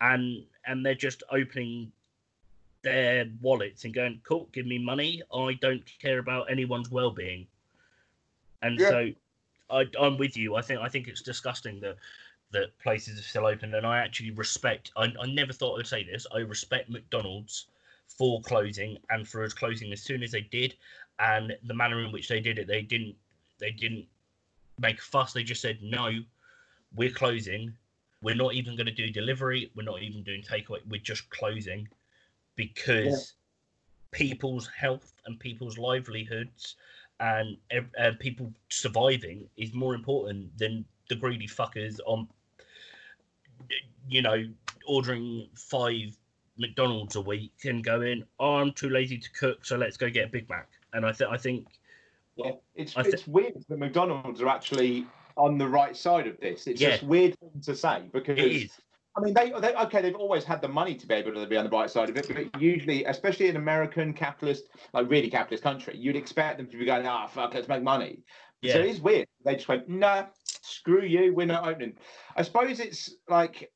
[0.00, 1.90] and and they're just opening
[2.82, 5.22] their wallets and going cool give me money.
[5.34, 7.46] I don't care about anyone's well-being.
[8.62, 8.88] And Yeah.
[8.90, 9.10] so
[9.70, 10.56] I, i'm with you.
[10.56, 11.96] I think i think it's disgusting that
[12.52, 16.04] that places are still open and i actually respect I, I never thought i'd say
[16.04, 17.66] this i respect mcdonald's
[18.06, 20.76] for closing and for us closing as soon as they did
[21.18, 23.16] and the manner in which they did it they didn't
[23.58, 24.06] they didn't
[24.78, 25.32] make a fuss.
[25.32, 26.10] They just said no
[26.94, 27.72] we're closing.
[28.22, 29.70] We're not even going to do delivery.
[29.74, 30.78] We're not even doing takeaway.
[30.88, 31.88] We're just closing
[32.56, 33.34] because
[34.10, 36.76] people's health and people's livelihoods
[37.20, 37.56] and
[37.98, 42.28] uh, people surviving is more important than the greedy fuckers on
[44.08, 44.44] you know
[44.86, 46.16] ordering five
[46.58, 50.26] McDonald's a week and going, "Oh, I'm too lazy to cook, so let's go get
[50.26, 51.66] a Big Mac." And I think I think
[52.36, 56.38] yeah, it's I thi- it's weird that McDonald's are actually on the right side of
[56.40, 56.66] this.
[56.66, 56.90] It's Yeah.
[56.90, 58.68] just weird thing to say because.
[59.18, 61.56] I mean, they, they okay, they've always had the money to be able to be
[61.56, 65.62] on the bright side of it, but usually, especially in American capitalist, like really capitalist
[65.64, 68.18] country, you'd expect them to be going, ah, fuck, let's make money.
[68.62, 69.26] So Yeah, it is weird.
[69.42, 71.94] They just went, nah, screw you, we're not opening.
[72.36, 73.72] I suppose it's like,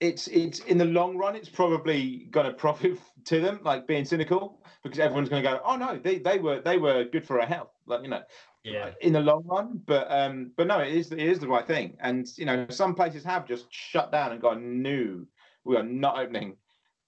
[0.00, 4.04] it's it's in the long run, it's probably going to profit to them, like being
[4.04, 7.40] cynical, because everyone's going to go, oh no, they, they were they were good for
[7.40, 8.22] our health, like you know,
[8.64, 9.80] yeah, in the long run.
[9.86, 11.96] But um, but no, it is it is the right thing.
[12.00, 15.24] And you know, some places have just shut down and gone, no,
[15.64, 16.56] we are not opening.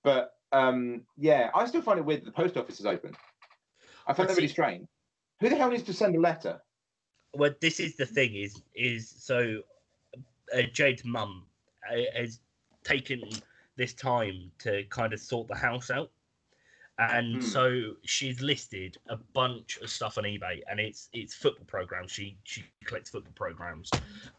[0.05, 3.17] But um, yeah, I still find it weird that the post office is open.
[4.07, 4.87] I find that really strange.
[5.41, 6.61] Who the hell needs to send a letter?
[7.37, 9.61] well, this is the thing is is so
[10.55, 11.47] uh, Jade's mum
[11.91, 12.41] uh, has
[12.85, 13.23] taken
[13.77, 16.11] this time to kind of sort the house out,
[16.99, 17.41] and Hmm.
[17.41, 22.13] so she's listed a bunch of stuff on eBay, and it's it's football programs.
[22.13, 23.91] She she collects football programs,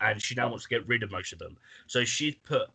[0.02, 1.58] and she now wants to get rid of most of them.
[1.88, 2.70] So she's put,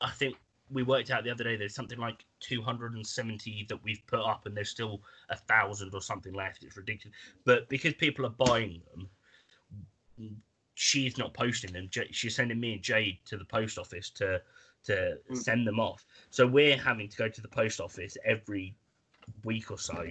[0.00, 0.36] I think
[0.70, 1.56] we worked out the other day.
[1.56, 6.32] There's something like 270 that we've put up, and there's still a thousand or something
[6.34, 6.62] left.
[6.64, 9.08] It's ridiculous, but because people are buying them
[10.74, 11.88] she's not posting them.
[12.10, 14.42] She's sending me and Jade to the post office to
[14.84, 15.36] to Mm.
[15.36, 16.04] send them off.
[16.30, 18.74] So we're having to go to the post office every
[19.44, 20.06] week or so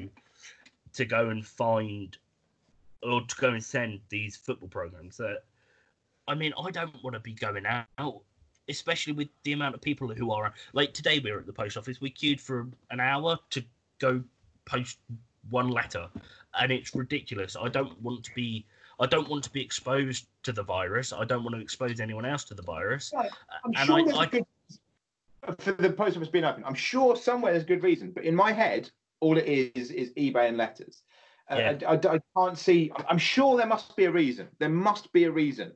[0.93, 2.17] to go and find
[3.03, 5.43] or to go and send these football programs that
[6.27, 8.21] I mean I don't want to be going out
[8.69, 11.77] especially with the amount of people who are like today we were at the post
[11.77, 13.63] office we queued for an hour to
[13.99, 14.21] go
[14.65, 14.99] post
[15.49, 16.07] one letter
[16.59, 18.65] and it's ridiculous I don't want to be
[18.99, 21.11] I don't want to be exposed to the virus.
[21.11, 23.11] I don't want to expose anyone else to the virus.
[23.17, 23.29] I'm
[23.75, 24.45] And sure I- there's I- a good
[25.57, 26.63] for the post office being open.
[26.63, 30.49] I'm sure somewhere there's good reason, but in my head, all it is is eBay
[30.49, 31.03] and letters.
[31.49, 31.77] Uh, Yeah.
[31.87, 32.91] I, I- I can't see.
[33.07, 34.47] I'm sure there must be a reason.
[34.59, 35.71] There must be a reason,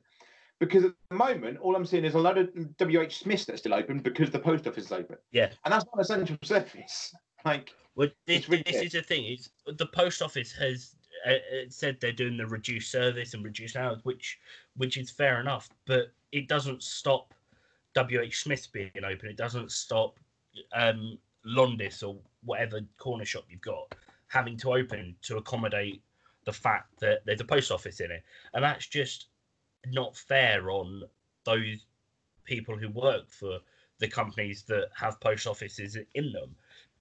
[0.60, 3.74] because at the moment, all I'm seeing is a lot of WH Smiths that's still
[3.74, 5.16] open because the post office is open.
[5.32, 5.50] Yeah.
[5.64, 7.14] and that's not an essential service.
[7.44, 11.36] Like, Well, this, really this is the thing: is the post office has uh, uh,
[11.68, 14.40] said they're doing the reduced service and reduced hours, which
[14.74, 17.32] which is fair enough, but it doesn't stop
[17.94, 19.28] WH Smith being open.
[19.28, 20.18] It doesn't stop
[20.72, 23.94] um, Londis or whatever corner shop you've got
[24.28, 26.02] having to open to accommodate
[26.44, 28.22] the fact that there's a post office in it,
[28.54, 29.26] and that's just
[29.86, 31.02] not fair on
[31.44, 31.86] those
[32.44, 33.58] people who work for
[33.98, 36.54] the companies that have post offices in them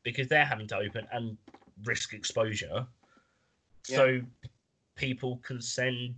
[0.03, 1.37] because they're having to open and
[1.83, 2.85] risk exposure.
[3.83, 4.21] So
[4.95, 6.15] people can send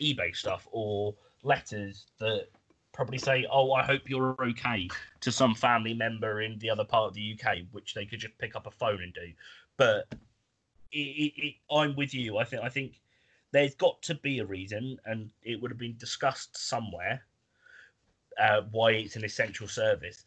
[0.00, 2.46] ebay stuff or letters that
[2.92, 4.88] probably say oh i hope you're okay
[5.20, 8.36] to some family member in the other part of the uk which they could just
[8.38, 9.32] pick up a phone and do
[9.76, 10.06] but
[10.92, 13.00] it, it, it, i'm with you i think i think
[13.50, 17.22] there's got to be a reason and it would have been discussed somewhere
[18.40, 20.24] uh, why it's an essential service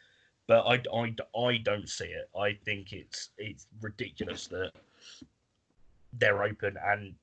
[0.52, 2.30] but I, I, I don't see it.
[2.38, 4.72] I think it's it's ridiculous that
[6.12, 7.16] they're open and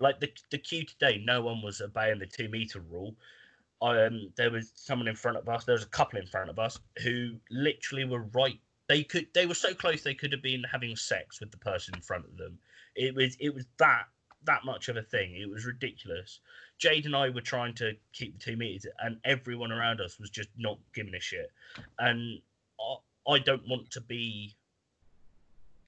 [0.00, 3.14] like the the queue today, no one was obeying the two meter rule.
[3.80, 5.64] Um, there was someone in front of us.
[5.64, 8.58] There was a couple in front of us who literally were right.
[8.88, 11.94] They could they were so close they could have been having sex with the person
[11.94, 12.58] in front of them.
[12.96, 14.06] It was it was that
[14.44, 15.36] that much of a thing.
[15.36, 16.40] It was ridiculous.
[16.78, 20.30] Jade and I were trying to keep the two meters, and everyone around us was
[20.30, 21.50] just not giving a shit.
[21.98, 22.40] And
[22.80, 24.56] I, I don't want to be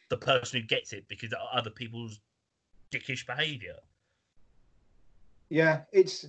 [0.08, 2.20] the person who gets it because of other people's
[2.90, 3.76] dickish behaviour.
[5.48, 6.26] Yeah, it's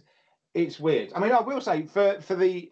[0.54, 1.12] it's weird.
[1.16, 2.72] I mean, I will say for for the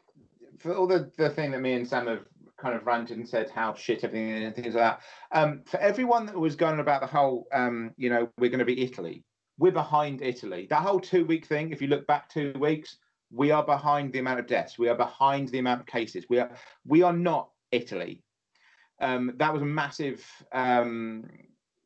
[0.57, 2.25] for all the the thing that me and Sam have
[2.57, 5.01] kind of ranted and said how shit everything and things like that.
[5.31, 8.65] Um, for everyone that was going about the whole, um, you know, we're going to
[8.65, 9.23] be Italy.
[9.57, 10.67] We're behind Italy.
[10.69, 11.71] That whole two week thing.
[11.71, 12.97] If you look back two weeks,
[13.31, 14.77] we are behind the amount of deaths.
[14.77, 16.25] We are behind the amount of cases.
[16.29, 16.51] We are
[16.85, 18.23] we are not Italy.
[19.01, 21.25] Um, that was a massive um,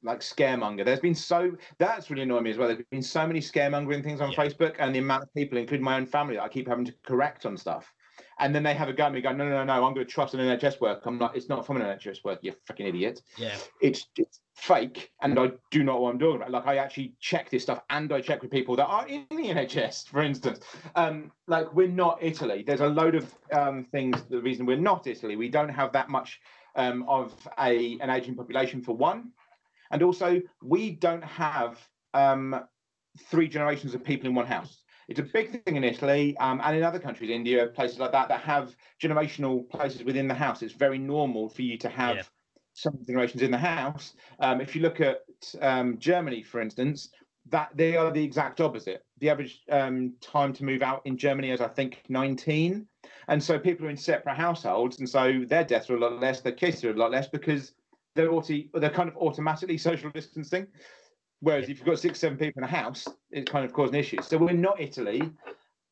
[0.04, 0.86] like scaremonger.
[0.86, 2.68] There's been so that's really annoying me as well.
[2.68, 4.38] There's been so many scaremongering things on Yeah.
[4.38, 6.94] Facebook, and the amount of people, including my own family, that I keep having to
[7.06, 7.92] correct on stuff.
[8.40, 10.06] And then they have a go at me, go, no, no, no, no, I'm going
[10.06, 11.02] to trust an NHS worker.
[11.08, 11.36] I'm not.
[11.36, 13.22] It's not from an NHS worker, You fucking idiot.
[13.38, 16.52] Yeah, It's it's fake, and I do not know what I'm talking about.
[16.52, 19.36] Like I actually check this stuff, and I check with people that are in the
[19.50, 20.60] NHS, for instance.
[20.96, 22.64] Um, like we're not Italy.
[22.66, 24.24] There's a load of um, things.
[24.30, 26.40] The reason we're not Italy, we don't have that much
[26.76, 29.32] um, of a an aging population for one,
[29.94, 31.80] and also we don't have
[32.14, 32.60] um,
[33.30, 34.84] three generations of people in one house.
[35.08, 38.28] It's a big thing in Italy um, and in other countries, India, places like that,
[38.30, 40.64] that have generational places within the house.
[40.64, 42.24] It's very normal for you to have Yeah.
[42.74, 44.14] some generations in the house.
[44.40, 45.22] Um, if you look at
[45.62, 47.10] um, Germany, for instance,
[47.50, 49.06] that they are the exact opposite.
[49.20, 52.88] The average um, time to move out in Germany is, I think, 19.
[53.28, 56.42] And so people are in separate households, and so their deaths are a lot less,
[56.42, 57.74] their cases are a lot less because
[58.16, 60.68] they're auto, they're kind of automatically social distancing.
[61.40, 64.28] Whereas if you've got six, seven people in a house, it kind of causing issues.
[64.28, 65.30] So we're not Italy.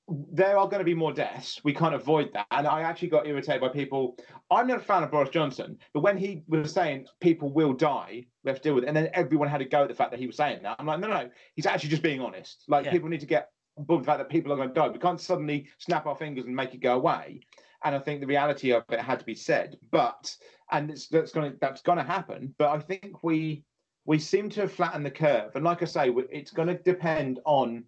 [0.07, 1.61] There are going to be more deaths.
[1.63, 2.45] We can't avoid that.
[2.51, 4.17] And I actually got irritated by people.
[4.49, 8.25] I'm not a fan of Boris Johnson, but when he was saying people will die,
[8.43, 10.11] we have to deal with it, and then everyone had to go at the fact
[10.11, 10.77] that he was saying that.
[10.79, 12.63] I'm like, no, no, he's actually just being honest.
[12.67, 12.91] Like Yeah.
[12.91, 14.87] people need to get the fact that people are going to die.
[14.89, 17.41] We can't suddenly snap our fingers and make it go away.
[17.83, 19.77] And I think the reality of it had to be said.
[19.91, 20.35] But
[20.71, 22.53] and it's that's going to that's going to happen.
[22.57, 23.63] But I think we
[24.05, 25.55] we seem to have flattened the curve.
[25.55, 27.83] And like I say, it's going to depend on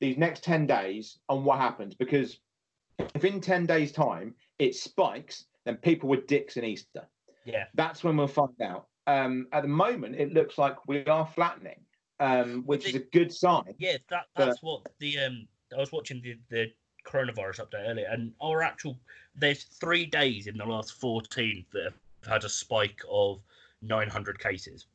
[0.00, 1.94] these next 10 days on what happens.
[1.94, 2.38] Because
[3.14, 7.06] if in 10 days' time it spikes, then people were dicks in Easter.
[7.44, 7.64] Yeah.
[7.74, 8.86] That's when we'll find out.
[9.06, 11.80] Um, at the moment, it looks like we are flattening,
[12.20, 13.74] um, which is a good sign.
[13.78, 15.48] Yeah, that But- that's what the um.
[15.76, 16.72] I was watching the the
[17.06, 18.98] coronavirus update earlier, and our actual
[19.34, 21.94] there's three days in the last fourteen that have
[22.26, 23.40] had a spike of
[23.82, 24.86] nine hundred cases,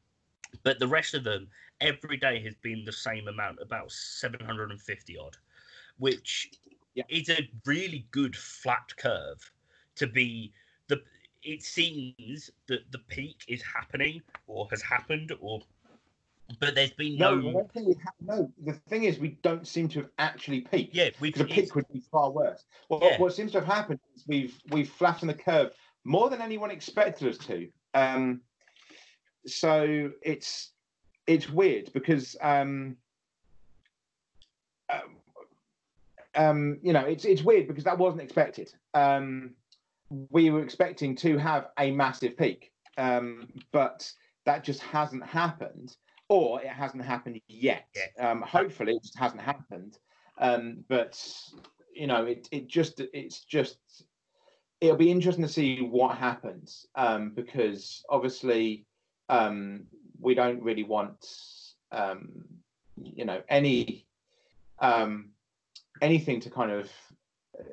[0.63, 1.47] but the rest of them
[1.81, 5.37] every day has been the same amount, about seven hundred and fifty odd,
[5.97, 6.51] which
[6.95, 7.03] Yeah.
[7.09, 9.51] is a really good flat curve
[9.95, 10.53] to be
[10.87, 11.01] the.
[11.43, 15.61] It seems that the peak is happening or has happened or.
[16.59, 18.51] But there's been No, no, I don't think we ha- no.
[18.65, 20.93] The thing is, we don't seem to have actually peaked.
[20.93, 22.65] yeah, because a peak would be far worse.
[22.89, 23.17] Well, Yeah.
[23.17, 27.27] what seems to have happened is we've we've flattened the curve more than anyone expected
[27.27, 27.69] us to.
[27.93, 28.41] Um,
[29.45, 30.71] so it's
[31.27, 32.97] it's weird because um,
[34.89, 34.99] um,
[36.35, 38.73] um, you know it's it's weird because that wasn't expected.
[38.93, 39.51] Um,
[40.29, 44.11] we were expecting to have a massive peak, um, but
[44.45, 45.95] that just hasn't happened,
[46.29, 47.87] or it hasn't happened yet.
[48.19, 49.97] Um, hopefully, it just hasn't happened.
[50.39, 51.19] Um, but
[51.93, 53.77] you know, it it just it's just
[54.83, 58.85] it'll be interesting to see what happens um, because obviously
[59.29, 59.85] um,
[60.19, 61.25] we don't really want
[61.93, 62.43] um,
[63.01, 64.05] you know any
[64.79, 65.29] um,
[66.01, 66.91] anything to kind of
[67.57, 67.63] uh,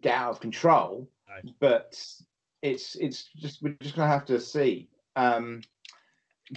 [0.00, 1.06] get out of control.
[1.28, 1.52] No.
[1.60, 2.02] But
[2.62, 4.88] it's it's just we're just gonna have to see.
[5.16, 5.60] Um,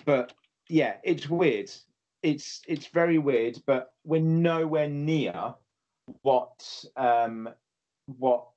[0.06, 0.32] but
[0.70, 1.70] yeah, it's weird.
[2.24, 5.54] It's it's very weird, but we're nowhere near
[6.22, 7.50] what um,
[8.06, 8.48] what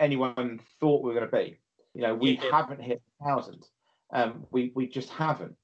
[0.00, 1.58] anyone thought we were going to be.
[1.94, 2.50] You know, we Yeah.
[2.50, 3.66] haven't hit a thousand.
[4.12, 5.54] Um, we we just haven't.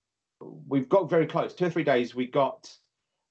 [0.40, 1.55] We've got very close.
[1.55, 2.14] Two or three days.
[2.14, 2.70] We got.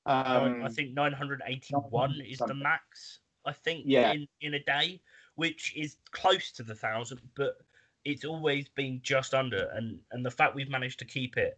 [0.07, 3.19] Um, I think 981 is the max.
[3.45, 4.11] I think Yeah.
[4.13, 5.01] in in a day,
[5.35, 7.57] which is close to the thousand, but
[8.03, 9.69] it's always been just under.
[9.73, 11.57] And and the fact we've managed to keep it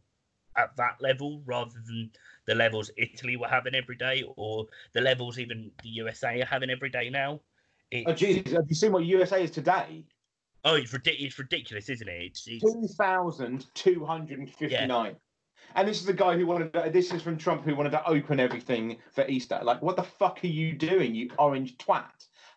[0.55, 2.11] at that level rather than
[2.45, 6.69] the levels Italy were having every day or the levels even the USA are having
[6.69, 7.39] every day now.
[7.91, 8.53] It, oh Jesus!
[8.53, 10.03] Have you seen what USA is today?
[10.65, 12.21] oh, it's, ridic- it's ridiculous, isn't it?
[12.21, 14.39] It's, it's, Two thousand two hundred
[15.75, 16.73] and this is the guy who wanted.
[16.73, 19.59] To, this is from Trump who wanted to open everything for Easter.
[19.63, 22.05] Like, what the fuck are you doing, you orange twat?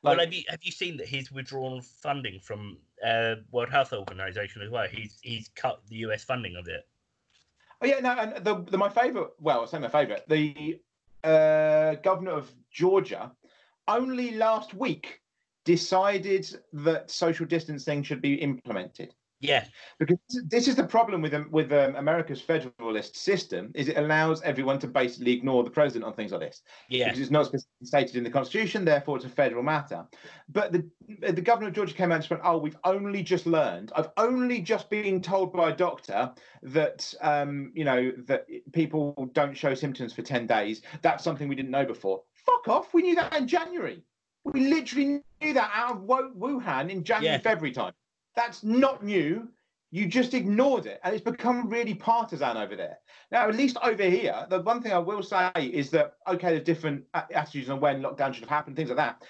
[0.02, 3.92] Like, well, have you have you seen that he's withdrawn funding from uh, World Health
[3.92, 4.86] Organization as well?
[4.90, 6.86] He's he's cut the US funding of it.
[7.82, 9.30] Oh yeah, no, and the, the my favourite.
[9.38, 10.28] Well, I say my favourite.
[10.28, 10.80] The
[11.24, 13.32] uh, governor of Georgia
[13.90, 15.20] only last week
[15.64, 19.14] decided that social distancing should be implemented.
[19.42, 19.64] Yeah,
[19.98, 24.42] Because this is the problem with um, with um, America's federalist system: is it allows
[24.42, 27.86] everyone to basically ignore the president on things like this yeah, because it's not specifically
[27.86, 30.04] stated in the constitution, therefore it's a federal matter.
[30.50, 30.86] But the
[31.32, 33.92] the governor of Georgia came out and just went, "Oh, we've only just learned.
[33.96, 39.56] I've only just been told by a doctor that um, you know that people don't
[39.56, 40.82] show symptoms for ten days.
[41.00, 42.24] That's something we didn't know before.
[42.50, 42.94] Fuck off.
[42.94, 44.02] We knew that in January.
[44.44, 47.38] We literally knew that out of Wuhan in January, Yeah.
[47.38, 47.92] February time.
[48.36, 49.48] That's not new.
[49.92, 52.98] You just ignored it, and it's become really partisan over there.
[53.32, 56.64] Now, at least over here, the one thing I will say is that okay, there's
[56.64, 59.22] different attitudes on when lockdown should have happened, things like that.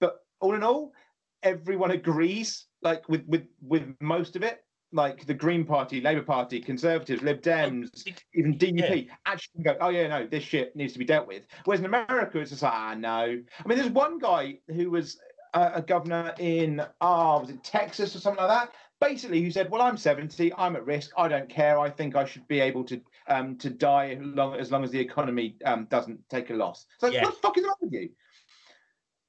[0.00, 0.94] But all in all,
[1.42, 4.64] everyone agrees, like with with with most of it.
[4.92, 7.90] Like the Green Party, Labour Party, Conservatives, Lib Dems,
[8.34, 11.42] even DUP actually go, oh yeah, no, this shit needs to be dealt with.
[11.64, 13.14] Whereas in America, it's just like, ah, no.
[13.14, 15.20] I mean, there's one guy who was
[15.52, 18.74] uh, a governor in, ah, was it Texas or something like that?
[19.00, 21.78] Basically, who said, well, I'm 70, I'm at risk, I don't care.
[21.78, 24.98] I think I should be able to um, to die long, as long as the
[24.98, 26.86] economy um, doesn't take a loss.
[26.98, 27.24] So Yeah.
[27.24, 28.08] what the fuck is wrong with you?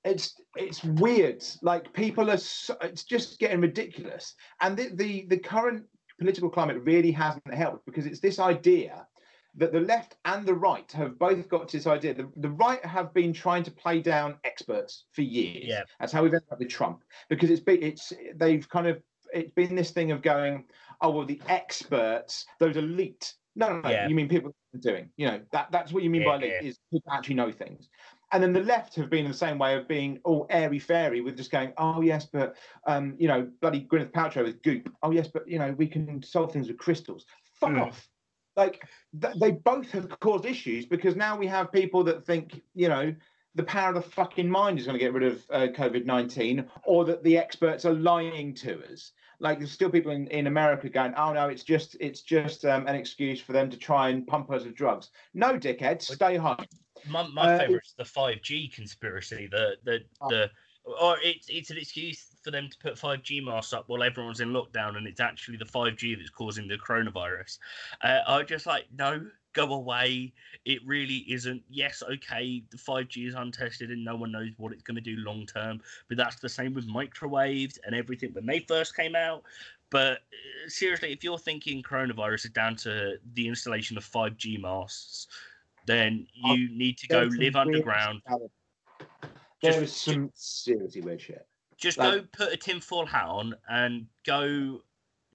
[0.04, 1.44] It's it's weird.
[1.62, 4.34] Like people are, so, it's just getting ridiculous.
[4.62, 5.86] And the, the the current
[6.20, 9.06] political climate really hasn't helped because it's this idea
[9.56, 12.14] that the left and the right have both got this idea.
[12.14, 15.66] The, the right have been trying to play down experts for years.
[15.66, 15.82] Yeah.
[16.00, 19.02] That's how we've ended up with Trump because it's been it's they've kind of
[19.34, 20.66] it's been this thing of going,
[21.02, 23.34] oh well, the experts, those elite.
[23.56, 23.90] No, no, no.
[23.90, 24.08] Yeah.
[24.08, 25.10] You mean people doing?
[25.18, 26.70] You know that that's what you mean by Yeah, elite yeah.
[26.70, 27.90] is people actually know things.
[28.32, 31.22] And then the left have been in the same way of being all airy fairy
[31.22, 32.56] with just going, oh yes, but
[32.86, 34.94] um, you know, bloody Gwyneth Paltrow with Goop.
[35.02, 37.26] Oh yes, but you know, we can solve things with crystals.
[37.60, 37.88] Fuck Mm.
[37.88, 38.08] off.
[38.56, 38.84] Like
[39.22, 43.16] th- they both have caused issues because now we have people that think, you know,
[43.56, 46.66] the power of the fucking mind is going to get rid of uh, COVID nineteen,
[46.84, 49.12] or that the experts are lying to us.
[49.40, 52.86] Like there's still people in, in America going, oh no, it's just it's just um,
[52.88, 55.10] an excuse for them to try and pump us with drugs.
[55.34, 56.58] No, dickhead, stay home.
[57.08, 59.48] My, my Uh, favorite is the five G conspiracy.
[59.48, 60.30] The the Oh.
[60.30, 60.52] the
[60.86, 64.40] or it's it's an excuse for them to put five G masts up while everyone's
[64.40, 67.60] in lockdown, and it's actually the five G that's causing the coronavirus.
[68.02, 70.34] Uh, I just like no, go away.
[70.66, 71.64] It really isn't.
[71.70, 75.02] Yes, okay, the five G is untested and no one knows what it's going to
[75.02, 75.82] do long term.
[76.08, 79.44] But that's the same with microwaves and everything when they first came out.
[79.92, 85.28] But uh, seriously, if you're thinking coronavirus is down to the installation of 5G masts,
[85.90, 88.22] then you need to go live underground.
[89.62, 91.48] There Just- is some seriously weird shit.
[91.78, 94.84] Just like- go put a tinfoil hat on and go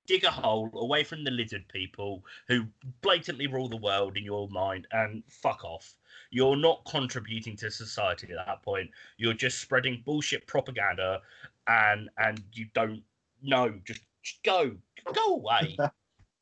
[0.06, 2.66] dig a hole away from the lizard people who
[3.00, 5.94] blatantly rule the world in your mind and fuck off.
[6.30, 8.90] You're not contributing to society at that point.
[9.16, 11.22] You're just spreading bullshit propaganda
[11.66, 13.02] and and you don't
[13.42, 13.80] know.
[13.84, 14.76] Just, just go.
[15.12, 15.76] Go away.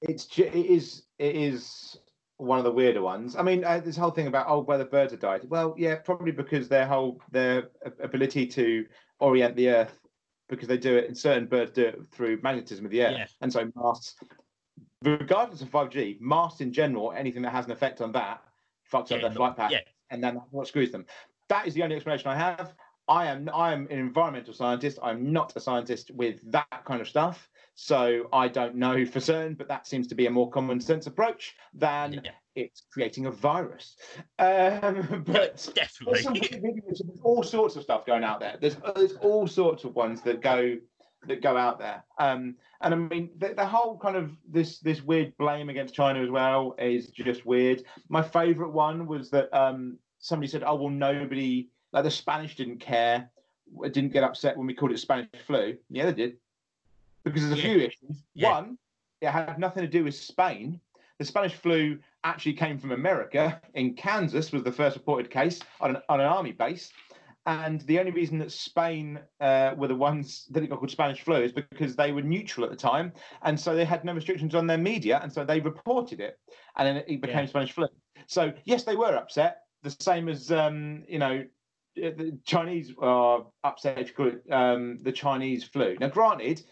[0.02, 1.96] It's it is it is
[2.42, 3.36] one of the weirder ones.
[3.36, 5.42] I mean, uh, this whole thing about oh, whether birds have died.
[5.48, 7.68] Well, yeah, probably because their whole their
[8.00, 8.86] ability to
[9.20, 9.98] orient the Earth,
[10.48, 11.06] because they do it.
[11.06, 13.26] And certain birds do it through magnetism of the Earth, Yeah.
[13.40, 14.16] and so masts.
[15.04, 18.42] Regardless of five G, masts in general, anything that has an effect on that
[18.92, 19.80] fucks Yeah, up their no- flight path, yeah.
[20.10, 21.06] and then that's what screws them.
[21.48, 22.74] That is the only explanation I have.
[23.08, 24.98] I am I am an environmental scientist.
[25.02, 27.48] I'm not a scientist with that kind of stuff.
[27.74, 31.06] So I don't know for certain, but that seems to be a more common sense
[31.06, 32.30] approach than Yeah.
[32.54, 33.96] it's creating a virus.
[34.38, 36.12] Um, but Definitely.
[36.12, 38.56] there's, some weird videos, there's all sorts of stuff going out there.
[38.60, 40.76] There's there's all sorts of ones that go
[41.26, 42.04] that go out there.
[42.18, 46.22] Um, and I mean the, the whole kind of this this weird blame against China
[46.22, 47.84] as well is just weird.
[48.08, 52.78] My favourite one was that um, somebody said, "Oh well, nobody like the Spanish didn't
[52.80, 53.30] care,
[53.82, 56.36] didn't get upset when we called it Spanish flu." Yeah, they did
[57.24, 57.74] because there's a Yeah.
[57.74, 58.24] few issues.
[58.34, 58.50] Yeah.
[58.52, 58.78] One,
[59.20, 60.80] it had nothing to do with Spain.
[61.18, 63.60] The Spanish flu actually came from America.
[63.74, 66.92] In Kansas was the first reported case on an, on an army base.
[67.46, 71.22] And the only reason that Spain uh, were the ones that it got called Spanish
[71.22, 73.12] flu is because they were neutral at the time.
[73.42, 75.18] And so they had no restrictions on their media.
[75.22, 76.38] And so they reported it.
[76.76, 77.46] And then it became Yeah.
[77.46, 77.88] Spanish flu.
[78.26, 79.62] So, yes, they were upset.
[79.82, 81.44] The same as, um, you know,
[81.98, 85.96] uh, the Chinese are upset to call it um, the Chinese flu.
[85.98, 86.62] Now, granted,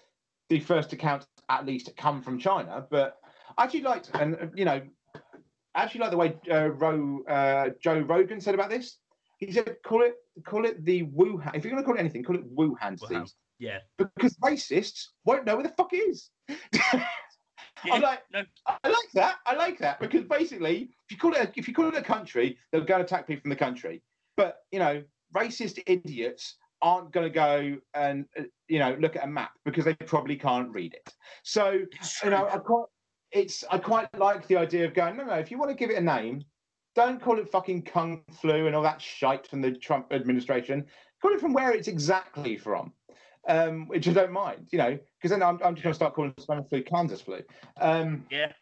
[0.51, 3.17] the first accounts at least come from China, but
[3.57, 4.83] I actually liked, and you know,
[5.75, 8.99] I actually like the way uh, Ro, uh, Joe Rogan said about this.
[9.39, 11.55] He said, "Call it, call it the Wuhan.
[11.55, 13.35] If you're going to call it anything, call it Wuhan disease.
[13.59, 13.79] Yeah.
[13.99, 16.31] because racists won't know where the fuck it is."
[17.83, 18.43] Yeah, I'm like, no.
[18.67, 19.37] I like that.
[19.47, 22.03] I like that because basically, if you call it, a, if you call it a
[22.03, 24.03] country, they'll go and attack people from the country.
[24.37, 25.03] But you know,
[25.35, 28.27] racist idiots aren't going to go and
[28.69, 31.15] you know look at a map because they probably can't read it.
[31.43, 31.83] So
[32.25, 32.49] you know.
[32.49, 32.87] I quite
[33.33, 35.17] it's I quite like the idea of going.
[35.17, 35.35] No, no.
[35.35, 36.43] If you want to give it a name,
[36.95, 40.85] don't call it fucking kung flu and all that shite from the Trump administration.
[41.23, 42.93] Call it from where it's exactly from.
[43.49, 46.15] Um, which I don't mind, you know, because then I'm, I'm just going to start
[46.15, 47.41] calling it Spanish flu Kansas flu.
[47.81, 48.53] Um, yeah.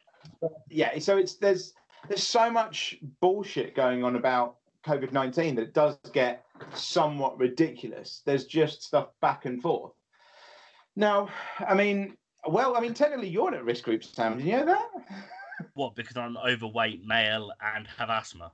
[0.71, 1.75] yeah so it's there's
[2.07, 4.57] there's so much bullshit going on about
[4.87, 9.93] covid-19 that it does get somewhat ridiculous there's just stuff back and forth
[10.97, 11.29] now
[11.61, 12.17] i mean
[12.49, 14.89] well i mean technically you're at risk group sam did you know that
[15.75, 15.97] What?
[15.97, 18.53] Because I'm overweight, male, and have asthma.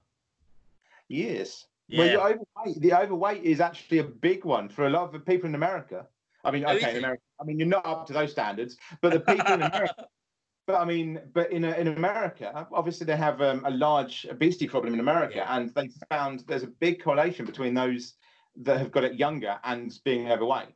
[1.09, 1.99] yes Yeah.
[1.99, 5.47] well you're overweight the overweight is actually a big one for a lot of people
[5.49, 6.07] in america
[6.45, 9.13] i mean Oh, okay in america i mean you're not up to those standards but
[9.13, 10.07] the people in america
[10.67, 14.95] But I mean, but in in America, obviously they have um, a large obesity problem
[14.95, 15.57] in America, Yeah.
[15.57, 18.15] and they found there's a big correlation between those
[18.57, 20.69] that have got it younger and being overweight.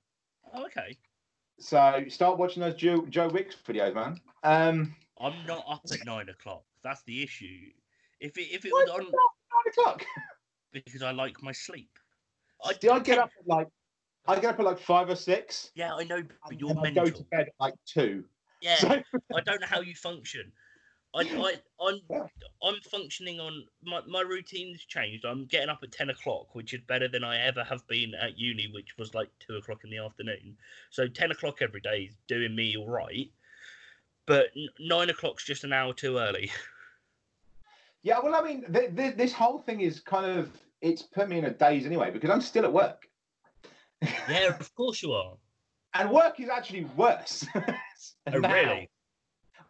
[0.52, 0.96] Oh, okay.
[1.58, 4.20] So start watching those Joe, Joe Wicks videos, man.
[4.42, 6.64] Um, I'm not up at nine o'clock.
[6.82, 7.70] That's the issue.
[8.20, 10.04] If it if it was on nine o'clock.
[10.72, 11.90] because I like my sleep.
[12.64, 12.90] I, do.
[12.90, 13.68] I get up at like
[14.26, 15.70] I get up at like five or six.
[15.74, 18.24] Yeah, I know, but and you're then I go to bed at like two.
[18.60, 19.02] Yeah, So,
[19.34, 20.52] I don't know how you function.
[21.14, 22.00] I, I, I'm,
[22.62, 25.24] I'm functioning on my, my routine's changed.
[25.24, 28.38] I'm getting up at ten o'clock, which is better than I ever have been at
[28.38, 30.56] uni, which was like two o'clock in the afternoon.
[30.90, 33.30] So ten o'clock every day is doing me all right.
[34.26, 36.50] But n- nine o'clock's just an hour too early.
[38.02, 40.50] yeah, well, I mean, th- th- this whole thing is kind of
[40.82, 43.08] it's put me in a daze anyway because I'm still at work,
[44.02, 45.34] yeah, of course you are.
[45.94, 47.46] and work is actually worse.
[48.32, 48.52] Oh, now.
[48.52, 48.90] really?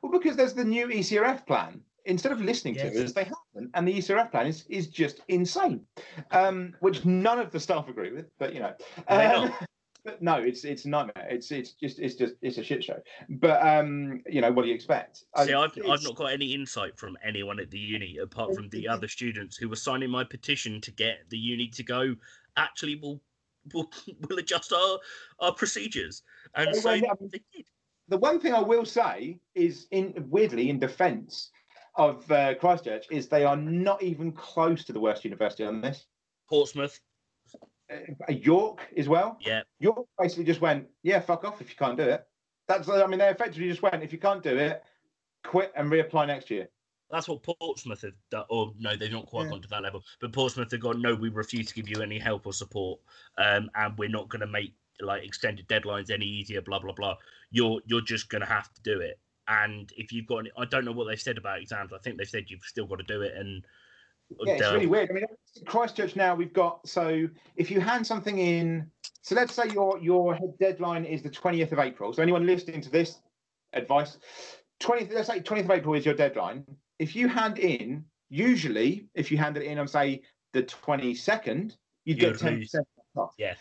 [0.03, 1.81] Well, because there's the new ECRF plan.
[2.05, 2.93] Instead of listening Yes.
[2.95, 5.85] to us, they haven't, and the ECRF plan is, is just insane,
[6.31, 8.31] um, which none of the staff agree with.
[8.39, 8.73] But you know,
[9.09, 9.53] Um,
[10.05, 11.27] but no, it's it's a nightmare.
[11.29, 12.99] It's it's just it's just it's a shit show.
[13.29, 15.25] But um, you know, what do you expect?
[15.45, 18.71] See, I- I've, I've not got any insight from anyone at the uni apart from
[18.71, 22.15] the other students who were signing my petition to get the uni to go.
[22.57, 23.21] Actually, we'll
[23.75, 23.91] we'll,
[24.29, 24.99] we'll adjust our
[25.41, 26.23] our procedures,
[26.55, 27.67] and Well, so yeah, I mean- they did.
[28.09, 31.51] The one thing I will say is, in weirdly, in defence
[31.97, 36.07] of uh, Christchurch, is they are not even close to the worst university on this.
[36.49, 36.99] Portsmouth,
[37.91, 39.39] Uh, York as well.
[39.41, 42.27] yeah, York basically just went, yeah, fuck off if you can't do it.
[42.67, 44.83] That's, I mean, they effectively just went, if you can't do it,
[45.45, 46.69] quit and reapply next year.
[47.11, 48.45] that's what Portsmouth have done.
[48.51, 49.51] Or no, they've not quite Yeah.
[49.53, 50.05] gone to that level.
[50.21, 53.01] But Portsmouth have gone, no, we refuse to give you any help or support,
[53.39, 56.61] um, and we're not going to make like extended deadlines any easier.
[56.63, 57.17] Blah blah blah.
[57.51, 59.19] You're you're just going to have to do it.
[59.49, 61.95] And if you've got, any, I don't know what they've said about exams.
[61.95, 63.33] I think they've said you've still got to do it.
[63.35, 63.65] And
[64.45, 65.11] Yeah, it's uh, really weird.
[65.11, 65.25] I mean,
[65.67, 67.27] Christchurch now we've got so
[67.57, 68.91] if you hand something in,
[69.23, 72.13] so let's say your your deadline is the twentieth of April.
[72.13, 73.19] So anyone listening to this
[73.73, 74.19] advice,
[74.81, 76.65] twentieth, let's say twentieth of April is your deadline.
[76.99, 80.23] If you hand in, usually if you hand it in on say
[80.53, 82.87] the twenty second, you You'd get ten percent
[83.17, 83.35] off.
[83.39, 83.55] Yeah.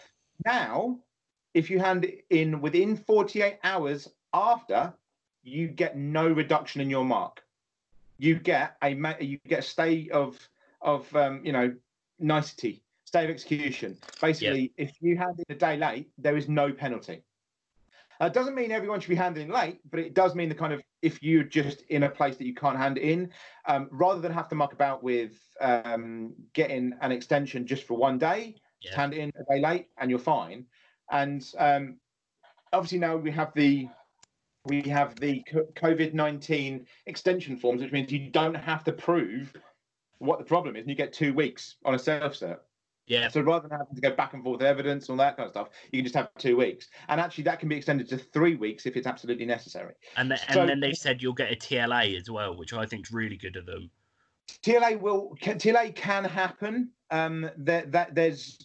[0.45, 0.99] Now,
[1.57, 4.93] if you hand it in within forty eight hours after,
[5.43, 7.41] you get no reduction in your mark.
[8.19, 8.89] You get a
[9.31, 10.37] you get a stay of
[10.81, 11.67] of um, you know
[12.19, 13.97] nicety, stay of execution.
[14.21, 17.23] Basically, if you hand in a day late, there is no penalty.
[18.19, 20.73] Uh, it doesn't mean everyone should be handing late, but it does mean the kind
[20.73, 23.29] of if you're just in a place that you can't hand in,
[23.67, 28.17] um, rather than have to muck about with um, getting an extension just for one
[28.17, 28.95] day, Yeah.
[28.95, 30.65] hand in a day late and you're fine.
[31.11, 31.97] And um,
[32.73, 33.87] obviously now we have the
[34.65, 35.43] we have the
[35.75, 39.53] COVID nineteen extension forms, which means you don't have to prove
[40.19, 42.59] what the problem is, and you get two weeks on a self cert.
[43.07, 45.37] yeah, So rather than having to go back and forth with evidence and all that
[45.37, 46.87] kind of stuff, you can just have two weeks.
[47.07, 49.93] And actually, that can be extended to three weeks if it's absolutely necessary.
[50.17, 53.05] and then, and then they said you'll get a TLA as well, which I think
[53.07, 53.89] is really good of them.
[54.63, 56.91] TLA will can, TLA can happen.
[57.09, 58.57] Um, that that there's,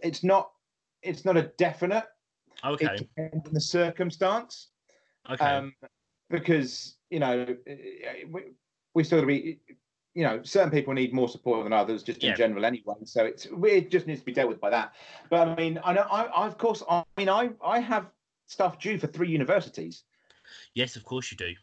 [0.00, 0.50] it's not,
[1.06, 2.04] it's not a definite.
[2.64, 4.68] Okay, It depends on the circumstance.
[5.30, 5.74] okay, um,
[6.30, 7.56] because you know
[8.30, 8.42] we,
[8.94, 9.60] we still gotta be
[10.14, 12.34] you know certain people need more support than others just in Yeah.
[12.36, 14.94] general anyway so it's it just needs to be dealt with by that
[15.30, 18.06] but i mean i know i, I of course i mean i i have
[18.46, 20.04] stuff due for three universities
[20.74, 21.54] yes, of course you do.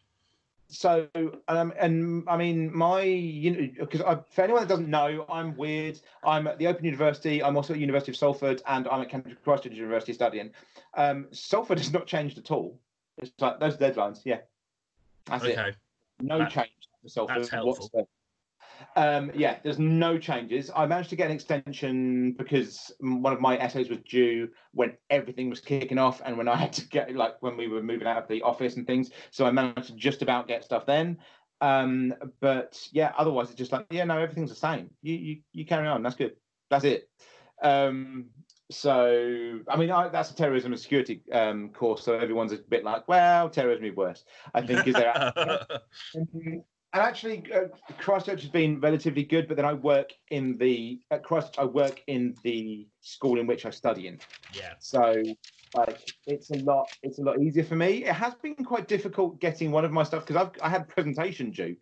[0.74, 1.08] So
[1.48, 4.00] um and i mean my you know because
[4.30, 6.00] for anyone that doesn't know i'm weird.
[6.24, 9.36] I'm at the open university i'm also at university of salford and i'm at cambridge
[9.44, 10.50] christchurch university studying.
[10.94, 12.78] Um salford has not changed at all.
[13.18, 14.20] It's like those deadlines.
[14.24, 14.40] Yeah.
[15.26, 15.76] That's it.
[16.20, 16.70] No That- change
[17.02, 17.84] for Salford that's helpful.
[17.84, 18.08] whatsoever.
[18.96, 20.70] Um, yeah, there's no changes.
[20.74, 25.50] I managed to get an extension because one of my essays was due when everything
[25.50, 28.22] was kicking off and when I had to get like when we were moving out
[28.22, 29.10] of the office and things.
[29.30, 31.18] So I managed to just about get stuff then.
[31.60, 34.90] Um, but yeah, otherwise it's just like yeah, no, everything's the same.
[35.02, 36.02] You you you carry on.
[36.02, 36.36] That's good.
[36.70, 37.08] That's it.
[37.62, 38.26] Um,
[38.70, 42.04] so I mean I, that's a terrorism and security um, course.
[42.04, 44.24] So everyone's a bit like, well, terrorism is worse.
[44.54, 45.32] I think is there.
[46.94, 47.64] And actually, uh,
[47.98, 51.58] Christchurch has been relatively good, but then I work in the at Christchurch.
[51.58, 54.20] I work in the school in which I study in,
[54.54, 55.36] yeah, so
[55.76, 56.86] like it's a lot.
[57.02, 58.04] It's a lot easier for me.
[58.04, 61.50] It has been quite difficult getting one of my stuff because I've I had presentation
[61.50, 61.74] due.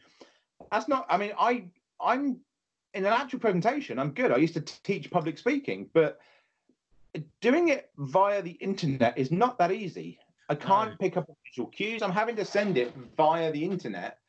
[0.71, 1.05] That's not.
[1.11, 1.65] I mean, I
[2.01, 2.39] I'm
[2.95, 3.99] in an actual presentation.
[3.99, 4.33] I'm good.
[4.33, 6.21] I used to teach public speaking, but
[7.43, 10.19] doing it via the internet is not that easy.
[10.49, 10.97] I can't No.
[10.99, 12.01] pick up visual cues.
[12.01, 14.22] I'm having to send it via the internet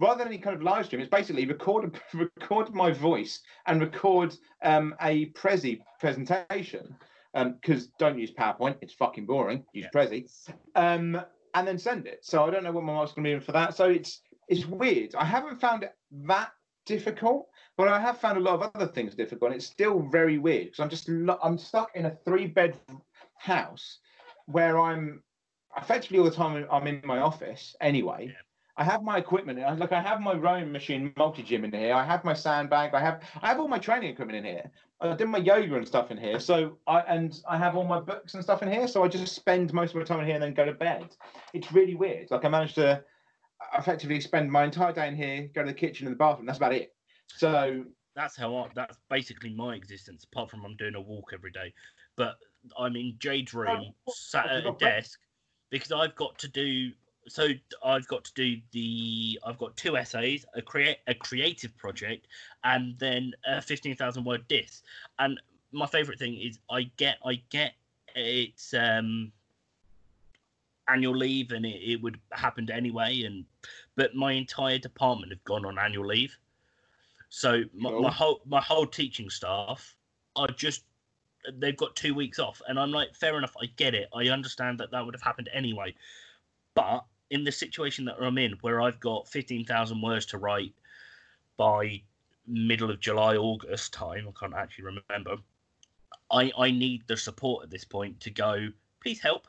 [0.00, 1.00] rather than any kind of live stream.
[1.00, 6.96] It's basically record record my voice and record um, a Prezi presentation.
[7.32, 9.64] Because don't use PowerPoint; it's fucking boring.
[9.72, 9.90] Use Yeah.
[9.94, 10.28] Prezi,
[10.74, 11.20] um,
[11.54, 12.24] and then send it.
[12.24, 13.76] So I don't know what my mark's going to be for that.
[13.76, 15.14] So it's it's weird.
[15.14, 15.94] I haven't found it
[16.26, 16.50] that
[16.86, 17.46] difficult,
[17.76, 19.52] but I have found a lot of other things difficult.
[19.52, 22.76] And it's still very weird because I'm just I'm stuck in a three bed
[23.36, 24.00] house
[24.46, 25.22] where I'm
[25.76, 28.26] effectively all the time I'm in my office anyway.
[28.26, 28.40] Yeah.
[28.80, 29.58] I have my equipment.
[29.58, 31.94] Uh, I- Like I have my rowing machine, multi gym in here.
[31.94, 32.94] I have my sandbag.
[32.94, 34.70] I have I have all my training equipment in here.
[35.02, 36.40] I did my yoga and stuff in here.
[36.40, 38.88] So I and I have all my books and stuff in here.
[38.88, 41.14] So I just spend most of my time in here and then go to bed.
[41.52, 42.30] It's really weird.
[42.30, 43.04] Like I managed to
[43.76, 46.46] effectively spend my entire day in here, go to the kitchen and the bathroom.
[46.46, 46.94] That's about it.
[47.26, 47.84] So
[48.16, 51.72] that's how I, that's basically my existence apart from i'm doing a walk every day
[52.16, 52.34] but
[52.76, 55.20] i'm in jade's oh, room sat at a desk
[55.70, 56.90] because i've got to do
[57.28, 57.48] so
[57.84, 62.26] i've got to do the i've got two essays a create a creative project
[62.64, 64.82] and then a 15000 word diss.
[65.18, 65.40] And
[65.72, 67.74] my favorite thing is i get i get
[68.14, 69.30] it's um
[70.88, 73.44] annual leave and it, it would happened anyway and
[73.96, 76.36] but my entire department have gone on annual leave.
[77.28, 78.02] So my, Cool.
[78.02, 79.94] my whole my whole teaching staff
[80.36, 80.84] are just
[81.58, 84.78] they've got two weeks off, and I'm like, fair enough, I get it, I understand
[84.80, 85.94] that that would have happened anyway,
[86.74, 90.74] but in the situation that I'm in, where I've got fifteen thousand words to write
[91.56, 92.02] by
[92.46, 95.36] middle of July August time, I can't actually remember.
[96.30, 98.68] I I need the support at this point to go.
[99.02, 99.46] Please help.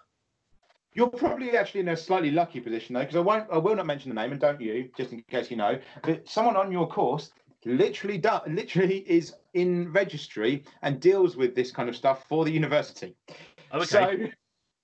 [0.93, 3.85] You're probably actually in a slightly lucky position though, because I won't, I will not
[3.85, 5.79] mention the name, and don't you, just in case you know.
[6.03, 7.31] But someone on your course
[7.63, 12.51] literally does, literally is in registry and deals with this kind of stuff for the
[12.51, 13.15] university.
[13.73, 13.85] Okay.
[13.85, 14.17] So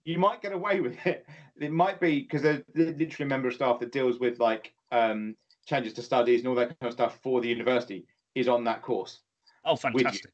[0.05, 1.25] you might get away with it.
[1.59, 5.35] It might be because they're literally a member of staff that deals with like um,
[5.65, 8.05] changes to studies and all that kind of stuff for the university
[8.35, 9.19] is on that course.
[9.65, 9.77] oh, you.
[9.77, 10.31] fantastic.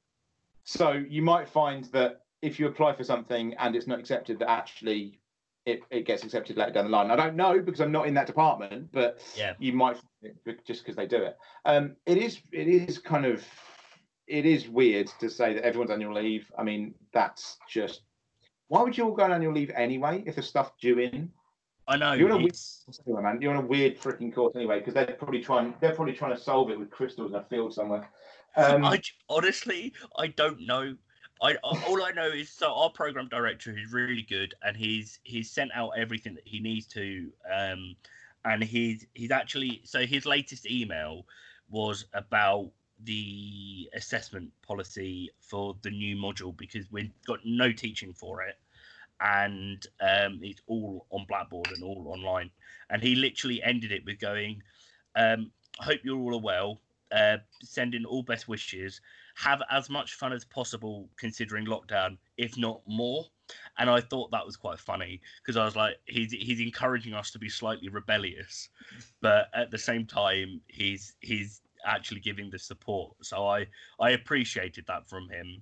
[0.65, 4.49] So you might find that if you apply for something and it's not accepted, that
[4.49, 5.19] actually
[5.65, 7.09] it, it gets accepted later down the line.
[7.11, 9.53] I don't know because I'm not in that department, but Yeah.
[9.59, 11.37] you might find it be- just because they do it.
[11.65, 13.43] Um, it is it is kind of
[14.27, 16.49] it is weird to say that everyone's annual leave.
[16.57, 18.01] I mean, that's just
[18.73, 21.31] why would you all go on annual leave anyway if there's stuff due in?
[21.87, 22.13] I know.
[22.13, 22.57] You're in a weird-
[23.21, 26.35] man, you're on a weird freaking course anyway because they're probably trying they're probably trying
[26.35, 28.09] to solve it with crystals in a field somewhere.
[28.55, 28.99] Um, I
[29.29, 30.95] honestly, I don't know.
[31.39, 35.51] I all I know is so our program director is really good, and he's he's
[35.51, 37.95] sent out everything that he needs to, um,
[38.43, 41.27] and he's he's actually so his latest email
[41.69, 42.71] was about
[43.03, 48.57] the assessment policy for the new module because we've got no teaching for it
[49.23, 52.51] and um, it's all on blackboard and all online.
[52.89, 54.61] And he literally ended it with going
[55.15, 56.79] um, hope you're all well
[57.11, 58.99] uh, sending all best wishes.
[59.35, 63.25] Have as much fun as possible considering lockdown if not more.
[63.77, 67.29] And i thought that was quite funny because i was like he's he's encouraging us
[67.31, 68.69] to be slightly rebellious
[69.21, 73.13] but at the same time he's he's actually giving the support.
[73.21, 73.67] So i
[73.99, 75.61] i appreciated that from him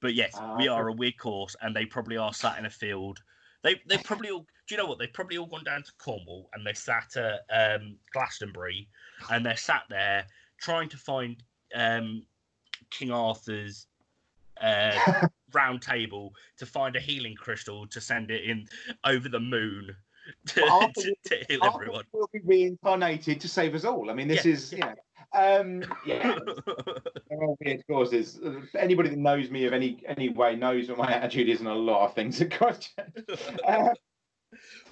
[0.00, 2.70] but yes Ah, we are a weird course and they probably are sat in a
[2.70, 3.22] field.
[3.62, 4.98] They they probably all do you know what?
[4.98, 8.88] They've probably all gone down to cornwall and they sat at um glastonbury
[9.30, 10.26] and they're sat there
[10.58, 11.42] trying to find
[11.74, 12.24] um
[12.90, 13.86] king arthur's
[14.60, 14.98] uh
[15.52, 18.66] round table to find a healing crystal to send it in
[19.04, 19.94] over the moon
[20.46, 22.04] to, Arthur to, to heal Arthur everyone.
[22.12, 24.10] will be reincarnated to save us all.
[24.10, 24.94] I mean, this Yeah, is yeah.
[25.32, 26.36] Um, yeah,
[27.28, 28.40] they're all weird causes.
[28.76, 32.04] Anybody that knows me of any any way knows that my attitude isn't a lot
[32.06, 33.04] of things at question.
[33.66, 33.88] Uh,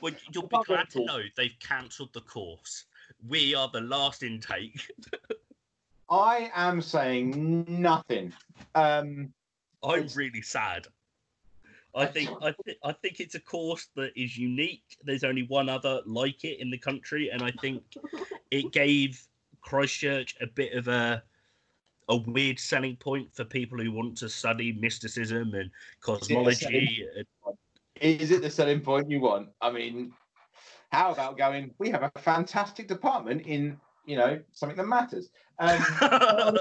[0.00, 2.84] well, you'll be glad to to know they've cancelled the course.
[3.28, 4.80] We are the last intake.
[6.08, 8.32] I am saying nothing.
[8.76, 9.32] Um,
[9.82, 10.86] I'm It's- really sad.
[11.94, 14.84] I think I, th- I think it's a course that is unique.
[15.02, 17.82] There's only one other like it in the country, and I think
[18.52, 19.20] it gave
[19.68, 21.22] Christchurch a bit of a
[22.08, 27.06] a weird selling point for people who want to study mysticism and cosmology.
[27.14, 27.56] and-
[28.00, 29.50] is it the selling point you want?
[29.60, 30.12] I mean,
[30.90, 31.74] how about going?
[31.78, 35.28] We have a fantastic department in you know something that matters.
[35.58, 35.84] Um,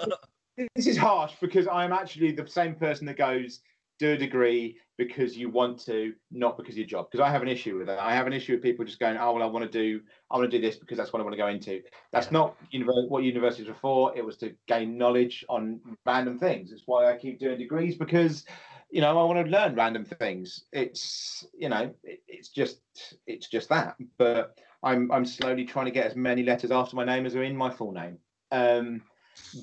[0.76, 3.62] this is harsh because I'm actually the same person that goes
[4.00, 7.08] do a degree because you want to, not because of your job.
[7.10, 8.00] Because I have an issue with that.
[8.00, 10.38] I have an issue with people just going, oh well, I want to do, I
[10.38, 11.82] want to do this because that's what I want to go into.
[12.12, 12.34] That's Yeah.
[12.34, 14.16] not univer- what universities are for.
[14.18, 16.72] It was to gain knowledge on random things.
[16.72, 18.46] It's why I keep doing degrees because,
[18.90, 20.66] you know, I want to learn random things.
[20.72, 22.82] It's, you know, it, it's just,
[23.28, 23.98] it's just that.
[24.18, 27.44] But I'm, I'm slowly trying to get as many letters after my name as are
[27.44, 28.18] in my full name.
[28.52, 29.04] Um,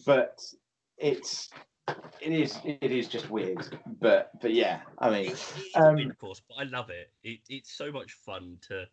[0.07, 0.41] but
[0.99, 1.51] it's
[1.89, 6.41] it is it is just weird but but yeah i mean it's Um, weird course,
[6.49, 7.11] but I love it.
[7.23, 7.41] it.
[7.49, 8.87] It's so much fun to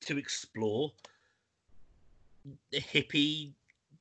[0.00, 0.92] to explore
[2.70, 3.52] the hippie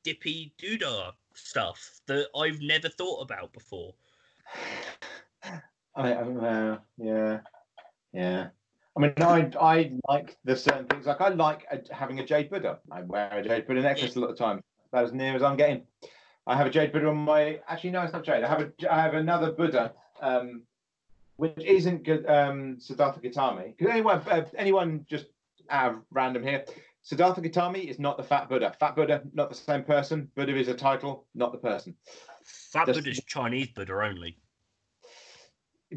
[0.03, 3.93] dippy doodah stuff that I've never thought about before.
[5.95, 7.39] I, uh, yeah,
[8.13, 8.47] yeah.
[8.95, 11.07] I mean, I I like the certain things.
[11.07, 12.79] Like I like a, having a jade Buddha.
[12.91, 14.63] I wear a jade Buddha necklace a lot of time.
[14.91, 15.83] About as near as I'm getting.
[16.47, 17.59] I have a jade Buddha on my.
[17.67, 18.43] Actually, no, it's not jade.
[18.43, 18.71] I have a.
[18.91, 20.63] I have another Buddha, um,
[21.35, 22.07] which isn't.
[22.27, 23.63] Um, Siddhartha Gautama.
[23.65, 25.25] Because anyone, uh, anyone just
[25.69, 26.63] out of random here.
[27.03, 28.73] Siddhartha Gautama is not the Fat Buddha.
[28.79, 30.29] Fat Buddha, not the same person.
[30.35, 31.95] Buddha is a title, not the person.
[32.43, 34.37] Fat Buddha is Chinese Buddha only.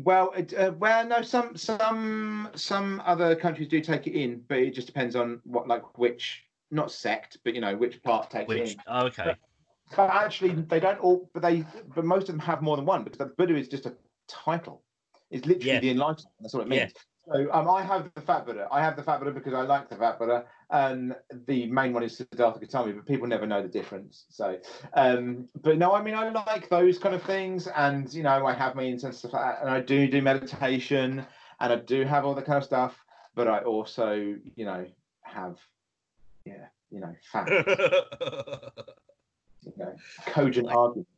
[0.03, 4.59] Well, it, uh, well, no, some some some other countries do take it in, but
[4.59, 8.45] it just depends on what, like, which not sect, but you know, which part takes
[8.45, 8.77] it Which in.
[8.87, 9.25] oh, okay.
[9.27, 9.39] But
[9.99, 11.65] actually, they don't all, but they,
[11.95, 13.95] but most of them have more than one because the Buddha is just a
[14.29, 14.83] title.
[15.31, 15.81] It's literally Yeah.
[15.81, 16.35] the enlightenment.
[16.41, 16.85] That's what it Yeah.
[16.85, 16.93] means.
[17.27, 18.67] So um, I have the Fat Buddha.
[18.73, 21.15] I have the Fat Buddha because I like the Fat Buddha, and
[21.47, 24.25] the main one is Siddhartha Gautama, but people never know the difference.
[24.31, 24.59] So,
[24.95, 28.53] um, but no, I mean, I like those kind of things, and you know, I
[28.55, 31.25] have my incense stuff, and I do do meditation,
[31.61, 32.99] and I do have all that kind of stuff.
[33.35, 34.87] But I also, you know,
[35.23, 35.57] have,
[36.45, 37.49] yeah, you know, fat
[39.65, 39.95] you know,
[40.27, 41.09] cogent Like- argument.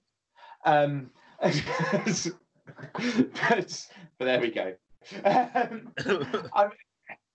[0.65, 2.27] Um, but,
[4.19, 4.75] but there we go.
[5.25, 5.93] Um,
[6.55, 6.69] I,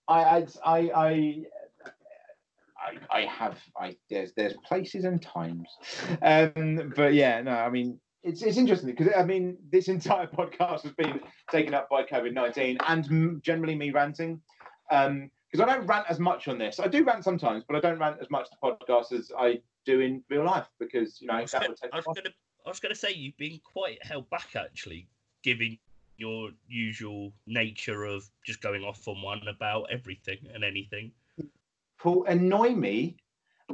[0.08, 1.42] I, I, I,
[2.80, 5.68] I, I have, I there's there's places and times,
[6.22, 10.84] um, but yeah, no, I mean it's it's interesting because I mean this entire podcast
[10.84, 11.20] has been
[11.52, 14.40] taken up by COVID nineteen and m- generally me ranting.
[14.92, 16.78] Um, because I don't rant as much on this.
[16.80, 20.02] I do rant sometimes, but I don't rant as much to podcast as I do
[20.02, 21.94] in real life because you know I was, that gonna, would take.
[21.94, 22.18] I was
[22.66, 25.08] I was gonna say you've been quite held back actually,
[25.44, 25.78] given
[26.18, 31.12] your usual nature of just going off on one about everything and anything.
[31.98, 33.18] People annoy me,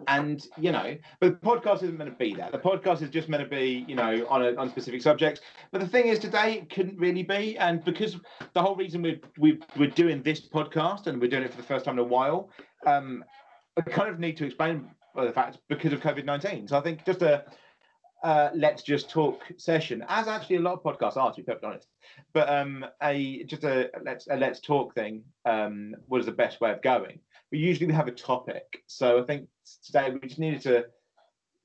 [0.08, 2.52] and you know, but the podcast isn't meant to be that.
[2.52, 5.42] The podcast is just meant to be, you know, on a on specific subjects.
[5.72, 8.18] But the thing is, today it couldn't really be, and because
[8.54, 11.68] the whole reason we we we're doing this podcast and we're doing it for the
[11.68, 12.50] first time in a while,
[12.86, 13.24] um,
[13.78, 16.68] I kind of need to explain the fact because of COVID nineteen.
[16.68, 17.46] So I think just a
[18.24, 21.70] uh, let's just talk session, as actually a lot of podcasts are, to be perfectly
[21.70, 21.90] honest.
[22.34, 26.72] But um, a just a let's a let's talk thing um, was the best way
[26.72, 27.20] of going.
[27.52, 29.48] But usually we have a topic, so I think
[29.84, 30.86] today we just needed to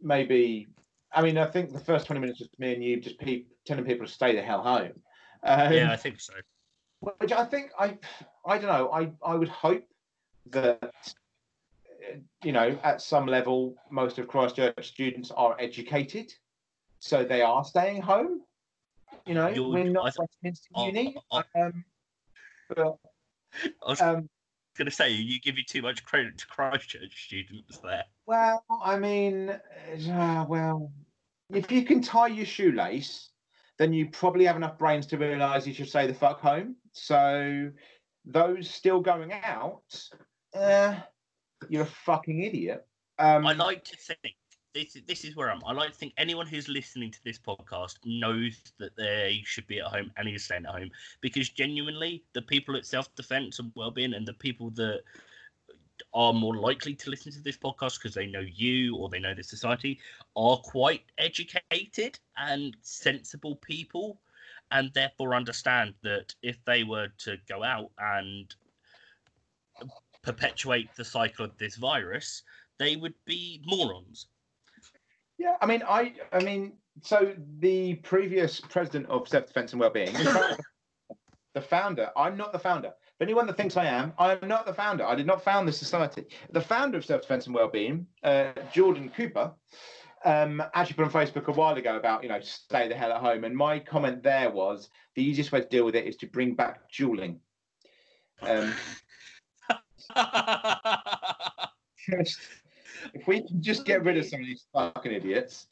[0.03, 0.69] maybe.
[1.11, 3.85] I mean, I think the first twenty minutes was me and you just pe- telling
[3.85, 4.93] people to stay the hell home.
[5.45, 6.35] Um, yeah, I think so.
[7.01, 7.99] which I think I
[8.45, 9.85] I don't know I I would hope
[10.51, 10.93] that
[12.45, 16.33] you know at some level most of Christchurch students are educated,
[17.01, 18.43] so they are staying home.
[19.27, 21.17] You know, You're- we're not I- Westminster I- Uni.
[21.33, 21.85] I- um,
[22.69, 22.99] but,
[23.65, 24.29] I was um,
[24.77, 28.05] gonna say you give you too much credit to Christchurch students there.
[28.27, 30.93] well, I mean, uh, well,
[31.51, 33.31] if you can tie your shoelace,
[33.79, 36.77] then you probably have enough brains to realise you should say the fuck home.
[36.93, 37.71] So
[38.25, 39.83] those still going out,
[40.55, 41.01] uh,
[41.69, 42.87] you're a fucking idiot.
[43.19, 44.37] Um, I like to think
[44.75, 45.61] this this is where I'm.
[45.67, 49.81] I like to think anyone who's listening to this podcast knows that they should be
[49.81, 50.91] at home and is staying at home
[51.21, 55.03] because genuinely the people at self defense and well-being and the people that
[56.15, 59.35] are more likely to listen to this podcast because they know you or they know
[59.35, 59.99] the society
[60.37, 64.21] are quite educated and sensible people
[64.71, 68.55] and therefore understand that if they were to go out and
[70.33, 72.43] perpetuate the cycle of this virus
[72.79, 74.27] they would be morons
[75.39, 76.73] Yeah, I mean, I, I mean,
[77.03, 80.13] so the previous president of Self Defense and Wellbeing,
[81.55, 82.11] the founder.
[82.17, 82.93] I'm not the founder.
[83.17, 85.05] For anyone that thinks I am, I am not the founder.
[85.05, 86.25] I did not found this society.
[86.51, 89.53] The founder of Self Defense and Wellbeing, uh, Jordan Cooper,
[90.25, 93.21] um, actually put on Facebook a while ago about you know stay the hell at
[93.21, 96.27] home, and my comment there was the easiest way to deal with it is to
[96.27, 97.41] bring back dueling.
[98.43, 98.75] Um,
[102.11, 102.41] just
[103.15, 105.69] if we can just get rid of some of these fucking idiots,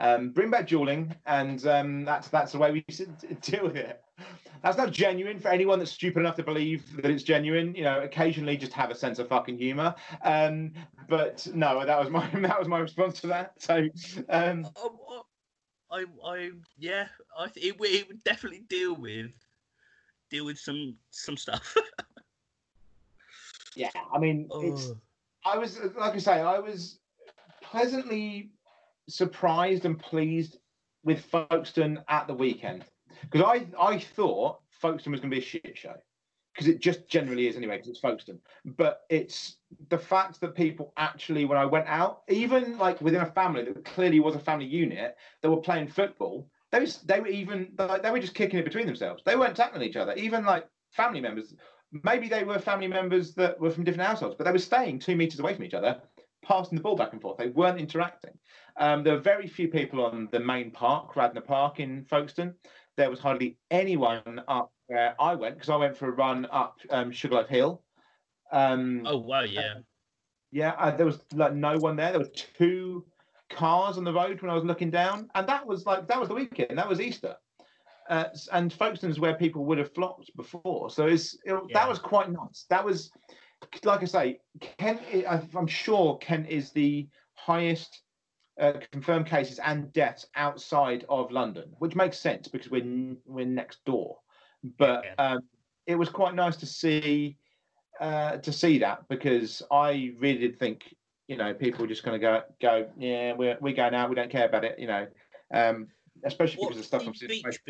[0.00, 4.02] um, bring back dueling, and um, that's that's the way we should deal with it.
[4.62, 7.74] That's not genuine for anyone that's stupid enough to believe that it's genuine.
[7.74, 9.94] You know, occasionally just have a sense of fucking humor.
[10.22, 10.72] Um,
[11.08, 13.52] but no, that was my that was my response to that.
[13.58, 13.88] So
[14.28, 15.24] um, Oh,
[15.90, 19.32] I, I, yeah, I it, it would definitely deal with
[20.30, 21.76] deal with some some stuff.
[23.78, 24.92] yeah, I mean, it's
[25.44, 26.98] I was like I say, I was
[27.62, 28.50] pleasantly
[29.08, 30.58] surprised and pleased
[31.04, 32.84] with Folkestone at the weekend
[33.22, 35.94] because I I thought Folkestone was going to be a shit show
[36.58, 38.40] because it just generally is anyway because it's Folkestone.
[38.64, 39.58] But it's
[39.90, 43.84] the fact that people actually, when I went out, even like within a family that
[43.84, 48.02] clearly was a family unit, that were playing football, they was they were even like,
[48.02, 49.22] they were just kicking it between themselves.
[49.24, 50.14] They weren't tackling each other.
[50.14, 51.54] Even like family members,
[51.92, 55.16] maybe they were family members that were from different households, but they were staying two
[55.16, 56.00] meters away from each other,
[56.42, 57.38] passing the ball back and forth.
[57.38, 58.32] They weren't interacting.
[58.76, 62.54] Um, there were very few people on the main park, Radnor Park in Folkestone.
[62.96, 66.80] There was hardly anyone up where I went because I went for a run up
[66.90, 67.82] um, Sugarloaf Hill.
[68.52, 69.74] Um, Oh wow, yeah.
[70.50, 72.10] yeah, uh, there was like no one there.
[72.10, 73.04] There were two
[73.50, 76.28] cars on the road when I was looking down, and that was like that was
[76.28, 76.78] the weekend.
[76.78, 77.36] That was Easter,
[78.08, 80.90] uh, and Folkestone's where people would have flocked before.
[80.90, 81.60] So it's it, Yeah.
[81.74, 82.66] that was quite nice.
[82.70, 83.10] That was
[83.84, 85.00] like I say, Kent.
[85.28, 88.02] I'm sure Kent is the highest
[88.60, 93.84] uh, confirmed cases and deaths outside of London, which makes sense because we're we're next
[93.84, 94.18] door.
[94.78, 95.14] But Yeah.
[95.24, 95.40] um,
[95.86, 97.36] it was quite nice to see
[98.00, 100.94] uh, to see that because I really did think
[101.26, 104.14] you know people were just going to go go yeah we're we're going out we
[104.14, 105.06] don't care about it you know
[105.52, 105.88] um,
[106.24, 107.42] especially because of stuff I'm seeing.
[107.44, 107.60] beach?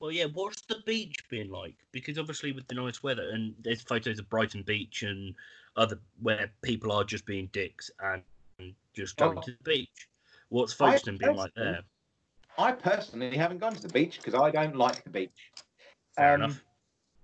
[0.00, 0.26] Well, yeah.
[0.32, 1.74] What's the beach been like?
[1.92, 5.34] Because obviously with the nice weather, and there's photos of Brighton Beach and
[5.76, 8.22] other where people are just being dicks and
[8.94, 9.42] just going Oh.
[9.42, 10.08] to the beach.
[10.48, 11.82] What's Folkestone been like there?
[12.58, 15.52] I personally haven't gone to the beach because I don't like the beach.
[16.16, 16.64] Fair Um, enough.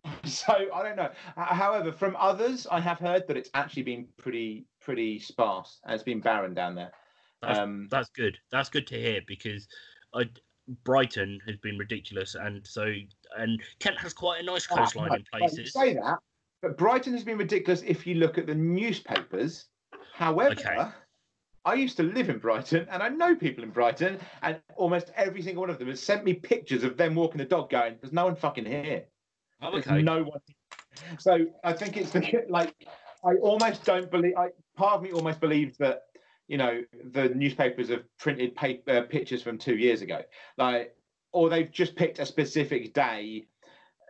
[0.24, 1.10] So I don't know.
[1.36, 6.04] However, from others, I have heard that it's actually been pretty pretty sparse and it's
[6.04, 6.92] been barren down there.
[7.42, 8.38] That's, Um, that's good.
[8.50, 9.66] That's good to hear because
[10.14, 10.30] I,
[10.84, 12.92] Brighton has been ridiculous, and so
[13.38, 15.72] and Kent has quite a nice coastline in Ah, places.
[15.72, 16.18] say that,
[16.62, 19.66] but Brighton has been ridiculous if you look at the newspapers.
[20.14, 20.88] However, Okay.
[21.64, 25.42] I used to live in Brighton and I know people in Brighton, and almost every
[25.42, 28.12] single one of them has sent me pictures of them walking the dog going, There's
[28.12, 29.04] no one fucking here.
[29.60, 30.00] Oh, There's okay.
[30.02, 30.40] no one.
[31.18, 32.72] So I think it's the, like,
[33.24, 36.02] I almost don't believe, I, part of me almost believes that,
[36.48, 36.82] you know,
[37.12, 40.22] the newspapers have printed paper, uh, pictures from two years ago.
[40.56, 40.94] Like,
[41.32, 43.46] or they've just picked a specific day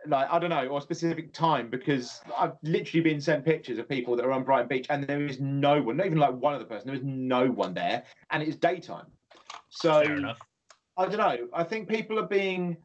[0.05, 3.89] like I don't know, or a specific time because I've literally been sent pictures of
[3.89, 6.53] people that are on Brighton Beach and there is no one, not even like one
[6.53, 9.07] other person, there is no one there, and it's daytime.
[9.69, 10.03] So.
[10.97, 11.47] I don't know.
[11.53, 12.77] I think people are being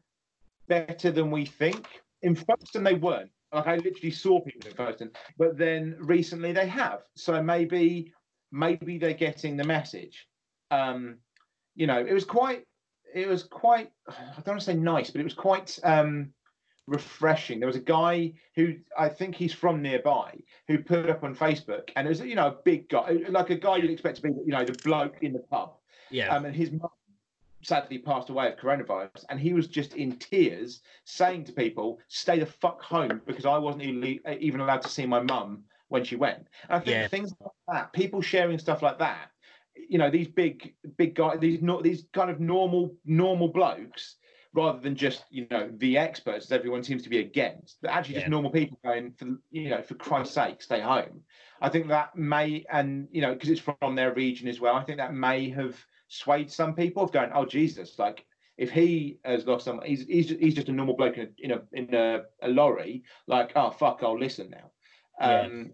[0.67, 1.87] better than we think.
[2.21, 3.31] In Folkestone, they weren't.
[3.51, 7.01] Like I literally saw people in Folkestone, but then recently they have.
[7.15, 8.13] So maybe,
[8.53, 10.27] maybe they're getting the message.
[10.71, 11.17] Um,
[11.75, 12.65] you know, it was quite,
[13.13, 13.91] it was quite.
[14.07, 16.29] I don't want to say nice, but it was quite um,
[16.87, 17.59] refreshing.
[17.59, 21.89] There was a guy who I think he's from nearby who put up on Facebook,
[21.95, 24.29] and it was you know a big guy, like a guy you'd expect to be,
[24.29, 25.73] you know, the bloke in the pub.
[26.11, 26.29] Yeah.
[26.29, 26.89] Um, and his mum
[27.63, 32.37] sadly passed away of coronavirus, and he was just in tears, saying to people, "Stay
[32.37, 35.63] the fuck home," because I wasn't even, even allowed to see my mum
[35.93, 36.47] when she went.
[36.63, 37.07] And I think Yeah.
[37.07, 39.29] things like that, people sharing stuff like that,
[39.75, 44.17] you know, these big, big guys, these not these kind of normal, normal blokes.
[44.55, 48.13] Rather than just you know the experts, that everyone seems to be against, but actually
[48.13, 51.23] just normal people going for you know for Christ's sake, stay home.
[51.59, 54.75] I think that may, and you know, because it's from their region as well.
[54.75, 58.27] I think that may have swayed some people of going, oh Jesus, like
[58.57, 61.51] if he has lost someone, he's he's, he's just a normal bloke in a in
[61.51, 63.03] a, in a, a lorry.
[63.25, 64.69] Like, oh fuck, I'll listen now.
[65.19, 65.41] Yeah.
[65.47, 65.73] Um,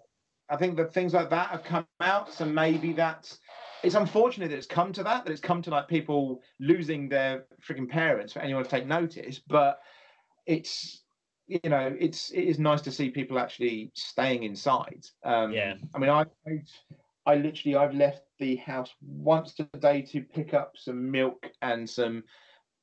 [0.50, 3.40] I think that things like that have come out, so maybe that's.
[3.82, 7.46] It's unfortunate that it's come to that, that it's come to like people losing their
[7.66, 9.40] freaking parents for anyone to take notice.
[9.40, 9.80] But
[10.46, 11.04] it's
[11.48, 15.06] you know it's it is nice to see people actually staying inside.
[15.24, 15.76] Um, Yeah.
[15.96, 16.26] I mean, I
[17.26, 22.24] I literally I've left the house once today to pick up some milk and some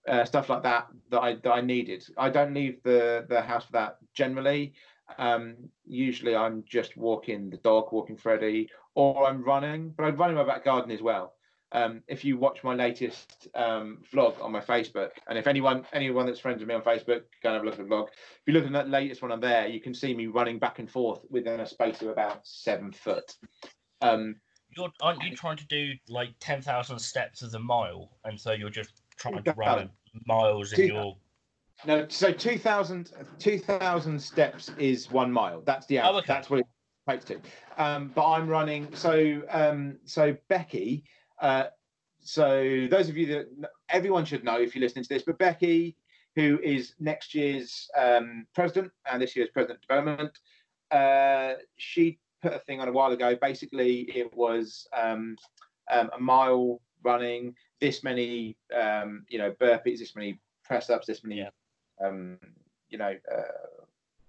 [0.09, 2.05] uh, stuff like that that I that I needed.
[2.17, 4.75] I don't leave the the house for that generally.
[5.19, 10.31] Um, usually I'm just walking the dog, walking Freddie, or I'm running, but I run
[10.31, 11.35] in my back garden as well.
[11.73, 16.27] Um, if you watch my latest um, vlog on my Facebook, and if anyone anyone
[16.27, 18.07] that's friends with me on Facebook, go and have a look at the vlog.
[18.09, 20.79] If you look at that latest one on there, you can see me running back
[20.79, 23.35] and forth within a space of about seven foot.
[24.01, 24.37] Um,
[24.77, 28.53] You're aren't you trying to do like ten thousand steps as a mile, and so
[28.53, 29.91] you're just trying to run
[30.25, 31.17] miles in your
[31.85, 35.63] No, so 2,000 2,000 steps is one mile.
[35.63, 36.25] That's the Oh, okay.
[36.27, 36.67] That's what it
[37.07, 37.41] equates to.
[37.77, 38.89] Um, but I'm running.
[38.95, 41.05] So um, so Becky.
[41.41, 41.65] Uh,
[42.21, 45.97] so those of you that everyone should know if you're listening to this, but Becky,
[46.35, 50.39] who is next year's um, president and this year's president of development,
[50.91, 53.37] uh, she put a thing on a while ago.
[53.41, 55.37] Basically, it was um,
[55.91, 61.23] um, a mile running, this many, um, you know, burpees, this many press ups, this
[61.23, 61.51] many Yeah.
[62.05, 62.39] Um,
[62.89, 63.43] you know, uh,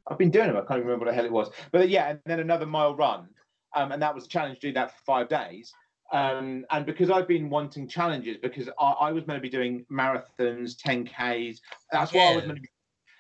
[0.09, 0.57] I've been doing them.
[0.57, 1.49] I can't even remember what the hell it was.
[1.71, 3.29] But yeah, and then another mile run.
[3.75, 5.73] um, and that was a challenge to do that for five days.
[6.13, 9.85] Um, and because I've been wanting challenges, because I, I was meant to be doing
[9.91, 11.59] marathons, 10Ks,
[11.91, 12.47] that's why I was Yeah.
[12.47, 12.69] meant to be.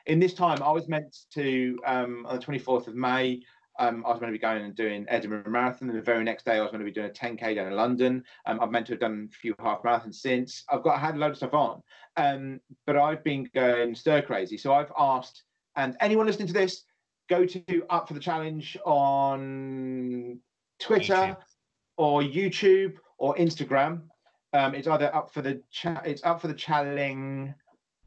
[0.05, 3.41] In this time, I was meant to, um, on the 24th of May,
[3.79, 5.89] um, I was going to be going and doing Edinburgh Marathon.
[5.89, 7.75] And the very next day, I was going to be doing a 10K down in
[7.75, 8.23] London.
[8.45, 10.63] Um, I've meant to have done a few half marathons since.
[10.69, 11.81] I've got I had a load of stuff on,
[12.15, 14.57] um, but I've been going stir crazy.
[14.57, 15.43] So I've asked,
[15.75, 16.83] and anyone listening to this,
[17.29, 20.39] go to Up for the Challenge on
[20.79, 21.37] Twitter YouTube.
[21.97, 24.01] or YouTube or Instagram.
[24.53, 27.51] Um, it's either up for the cha- it's up for the challenge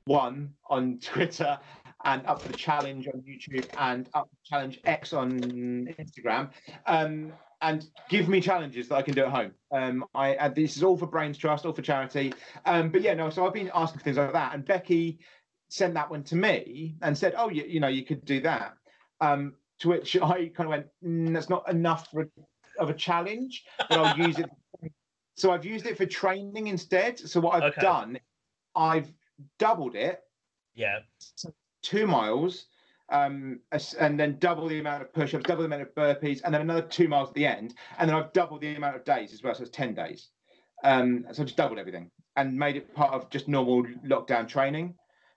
[0.04, 1.58] one on Twitter
[2.04, 6.50] and up for the challenge on YouTube and up for challenge X on Instagram.
[6.86, 7.32] Um,
[7.62, 9.52] and give me challenges that I can do at home.
[9.70, 12.34] Um, I and this is all for Brains Trust, all for charity.
[12.64, 13.28] Um, but yeah, no.
[13.28, 15.20] So I've been asking for things like that, and Becky
[15.68, 18.76] sent that one to me and said, "Oh, you, you know, you could do that."
[19.20, 22.30] Um, to which I kind of went, mm, "That's not enough for,
[22.78, 24.50] of a challenge, but I'll use it."
[25.36, 27.18] So I've used it for training instead.
[27.18, 27.80] So what I've Okay.
[27.80, 28.20] done,
[28.74, 29.10] I've
[29.58, 30.20] doubled it
[30.74, 31.00] Yeah.
[31.82, 32.66] Two miles,
[33.10, 33.60] um,
[33.98, 36.82] and then double the amount of push-ups, double the amount of burpees, and then another
[36.82, 39.54] two miles at the end, and then I've doubled the amount of days as well,
[39.54, 40.28] so it's ten days.
[40.84, 44.94] Um, so I just doubled everything and made it part of just normal lockdown training.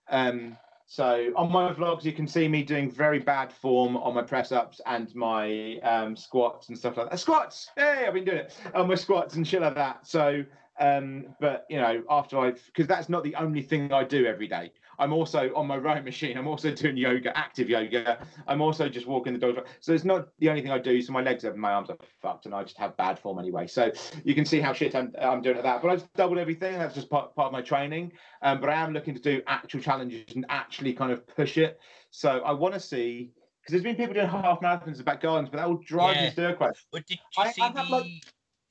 [0.10, 4.22] Um, so on my vlogs, you can see me doing very bad form on my
[4.22, 7.20] press ups and my um, squats and stuff like that.
[7.20, 10.06] Squats, hey, I've been doing it on my squats and shit like that.
[10.06, 10.44] So,
[10.80, 14.48] um, but you know, after I've because that's not the only thing I do every
[14.48, 14.72] day.
[15.00, 16.38] I'm also on my rowing machine.
[16.38, 18.26] I'm also doing yoga, active yoga.
[18.48, 19.66] I'm also just walking the dog.
[19.80, 21.02] So it's not the only thing I do.
[21.02, 23.68] So my legs and my arms are fucked, and I just have bad form anyway.
[23.68, 23.92] So
[24.24, 25.82] you can see how shit I'm, I'm doing at that.
[25.82, 26.78] But I just doubled everything.
[26.78, 28.12] That's just part, part of my training.
[28.42, 31.80] Um, but I am looking to do actual challenges and actually kind of push it.
[32.12, 33.32] So I want to see
[33.62, 36.24] because there's been people doing half marathons at back gardens, but that will drive me
[36.24, 36.32] Yeah.
[36.32, 36.74] stir crazy.
[36.92, 37.84] But did you I- see I the?
[37.84, 38.12] like-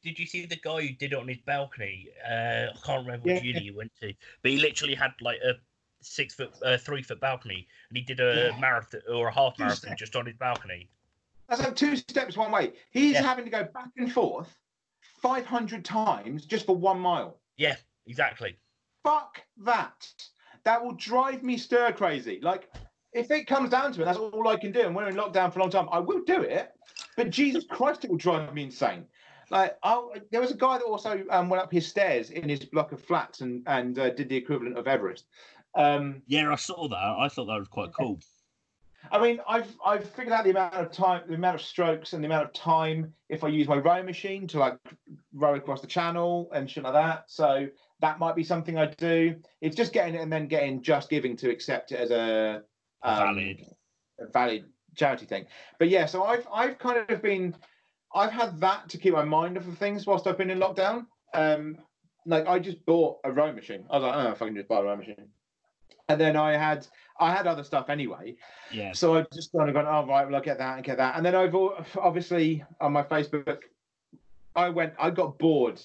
[0.02, 2.08] Did you see the guy who did it on his balcony?
[2.28, 3.48] Uh, I can't remember which Yeah.
[3.54, 4.12] uni he went to,
[4.42, 5.54] but he literally had like a
[6.03, 8.61] six foot, uh, three foot balcony, and he did a Yeah.
[8.61, 9.98] marathon or a half Two marathon steps.
[10.00, 10.88] just on his balcony.
[11.48, 12.72] That's like two steps one way.
[12.90, 13.22] He's Yeah.
[13.22, 14.57] having to go back and forth
[15.20, 17.40] 500 times just for one mile.
[17.57, 17.76] Yeah,
[18.07, 18.57] exactly.
[19.03, 20.12] Fuck that.
[20.64, 22.40] That will drive me stir crazy.
[22.40, 22.70] Like,
[23.12, 24.82] if it comes down to it, that's all I can do.
[24.82, 25.88] And we're in lockdown for a long time.
[25.90, 26.72] I will do it,
[27.16, 29.07] but Jesus Christ, it will drive me insane.
[29.50, 32.64] Like, I'll, there was a guy that also um, went up his stairs in his
[32.64, 35.26] block of flats and and uh, did the equivalent of Everest.
[35.74, 36.96] Um, Yeah, I saw that.
[36.96, 38.20] I thought that was quite cool.
[39.10, 42.22] I mean, I've I've figured out the amount of time, the amount of strokes, and
[42.22, 44.78] the amount of time if I use my rowing machine to like
[45.32, 47.24] row across the channel and shit like that.
[47.26, 47.68] So
[48.00, 49.36] that might be something I do.
[49.60, 52.62] It's just getting it and then getting Just Giving to accept it as a
[53.02, 53.66] um, Valid.
[54.20, 55.46] a valid charity thing.
[55.78, 57.56] But yeah, so I've I've kind of been
[58.14, 61.06] I've had that to keep my mind off of things whilst I've been in lockdown.
[61.34, 61.78] Um,
[62.24, 63.84] like I just bought a rowing machine.
[63.90, 65.28] I was like, oh, if I can just buy a rowing machine.
[66.09, 66.86] And then I had
[67.18, 68.36] I had other stuff anyway.
[68.72, 68.92] Yeah.
[68.92, 71.16] So I just kind of gone, oh right, well I'll get that and get that.
[71.16, 71.55] And then I've
[71.96, 73.59] obviously on my Facebook,
[74.57, 75.80] I went, I got bored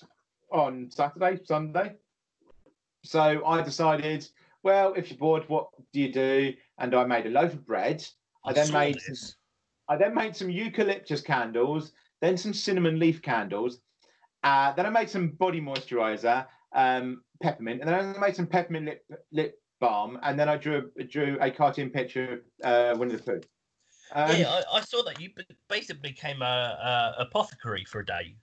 [0.51, 1.95] on Saturday, Sunday.
[3.03, 4.27] So I decided,
[4.63, 6.53] well, if you're bored, what do you do?
[6.77, 8.05] And I made a loaf of bread.
[8.43, 9.35] I then made this.
[9.89, 13.79] I then made some eucalyptus candles, then some cinnamon leaf candles.
[14.43, 18.85] Uh, then I made some body moisturizer, um, peppermint, and then I made some peppermint
[18.85, 20.19] lip, lip balm.
[20.23, 23.41] And then I drew drew a cartoon picture of uh, Winnie the Pooh.
[24.13, 25.29] Um, yeah, I, I saw that you
[25.67, 28.35] basically became a, a apothecary for a day.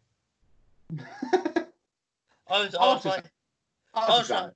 [2.47, 3.25] I was, I was like,
[3.95, 4.51] I was like,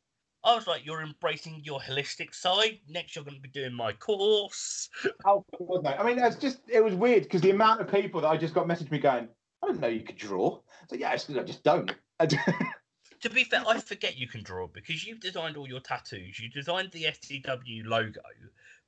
[0.45, 2.79] I was like, you're embracing your holistic side.
[2.89, 4.91] Next, you're going to be doing my course.
[5.25, 5.91] Oh, God, no.
[5.91, 8.55] I mean, it's just it was weird because the amount of people that I just
[8.55, 9.29] got messaged me going,
[9.63, 10.61] I didn't know you could draw.
[10.89, 11.93] So yeah, I just don't.
[12.21, 12.41] I don't-
[13.23, 16.39] To be fair, I forget you can draw because you've designed all your tattoos.
[16.39, 18.21] You designed the STW logo,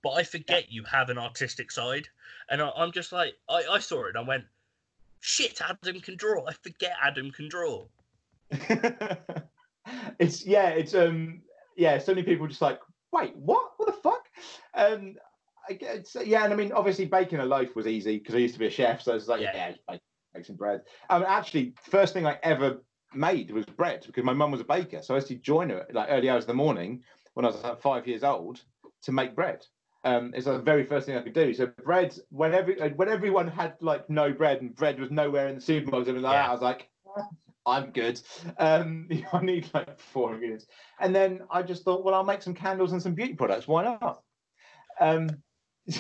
[0.03, 2.09] but I forget you have an artistic side.
[2.49, 4.45] And I, I'm just like, I, I saw it and I went,
[5.21, 6.47] shit, Adam can draw.
[6.47, 7.85] I forget Adam can draw.
[10.19, 11.43] it's yeah, it's um
[11.77, 12.81] yeah, so many people just like,
[13.13, 13.73] wait, what?
[13.77, 14.27] What the fuck?
[14.75, 15.17] Um
[15.69, 18.55] I guess yeah, and I mean obviously baking a loaf was easy because I used
[18.55, 19.75] to be a chef, so it's like Yeah.
[19.89, 19.97] yeah,
[20.35, 20.83] make some bread.
[21.11, 22.83] Um actually first thing I ever
[23.15, 25.03] made was bread because my mum was a baker.
[25.03, 27.03] So I used to join her like early hours of the morning
[27.35, 28.61] when I was like five years old
[29.03, 29.67] to make bread.
[30.03, 31.53] Um, it's the very first thing I could do.
[31.53, 35.57] So bread, when every when everyone had like no bread and bread was nowhere in
[35.57, 36.49] the supermarkets and like that, Yeah.
[36.49, 36.89] I was like,
[37.67, 38.21] I'm good.
[38.59, 40.67] Um, I need like four ingredients.
[41.01, 43.69] And then I just thought, well, I'll make some candles and some beauty products.
[43.69, 44.23] Why not?
[45.01, 45.29] Um,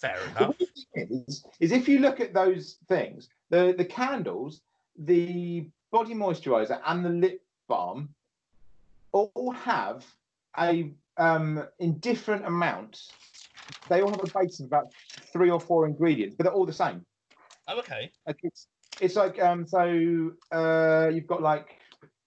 [0.00, 0.54] Fair enough.
[0.94, 4.62] is, is if you look at those things, the the candles,
[4.98, 8.08] the body moisturizer, and the lip balm
[9.12, 10.04] all have
[10.58, 13.12] a um in different amounts.
[13.88, 14.86] They all have a base of about
[15.32, 17.04] three or four ingredients, but they're all the same.
[17.68, 18.10] Oh, okay.
[18.26, 18.66] Like it's
[19.00, 21.76] it's like um so uh you've got like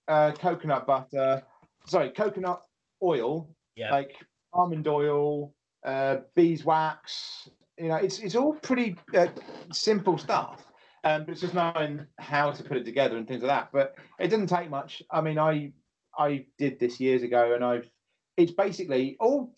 [0.07, 1.43] uh coconut butter,
[1.85, 2.61] sorry, coconut
[3.03, 3.91] oil, Yeah.
[3.91, 4.15] like
[4.53, 5.53] almond oil,
[5.83, 7.49] uh beeswax.
[7.77, 9.27] You know, it's it's all pretty uh,
[9.73, 10.65] simple stuff.
[11.05, 13.69] Um, but it's just knowing how to put it together and things like that.
[13.71, 15.03] But it doesn't take much.
[15.11, 15.71] I mean, I
[16.17, 17.89] I did this years ago, and I've
[18.37, 19.53] it's basically all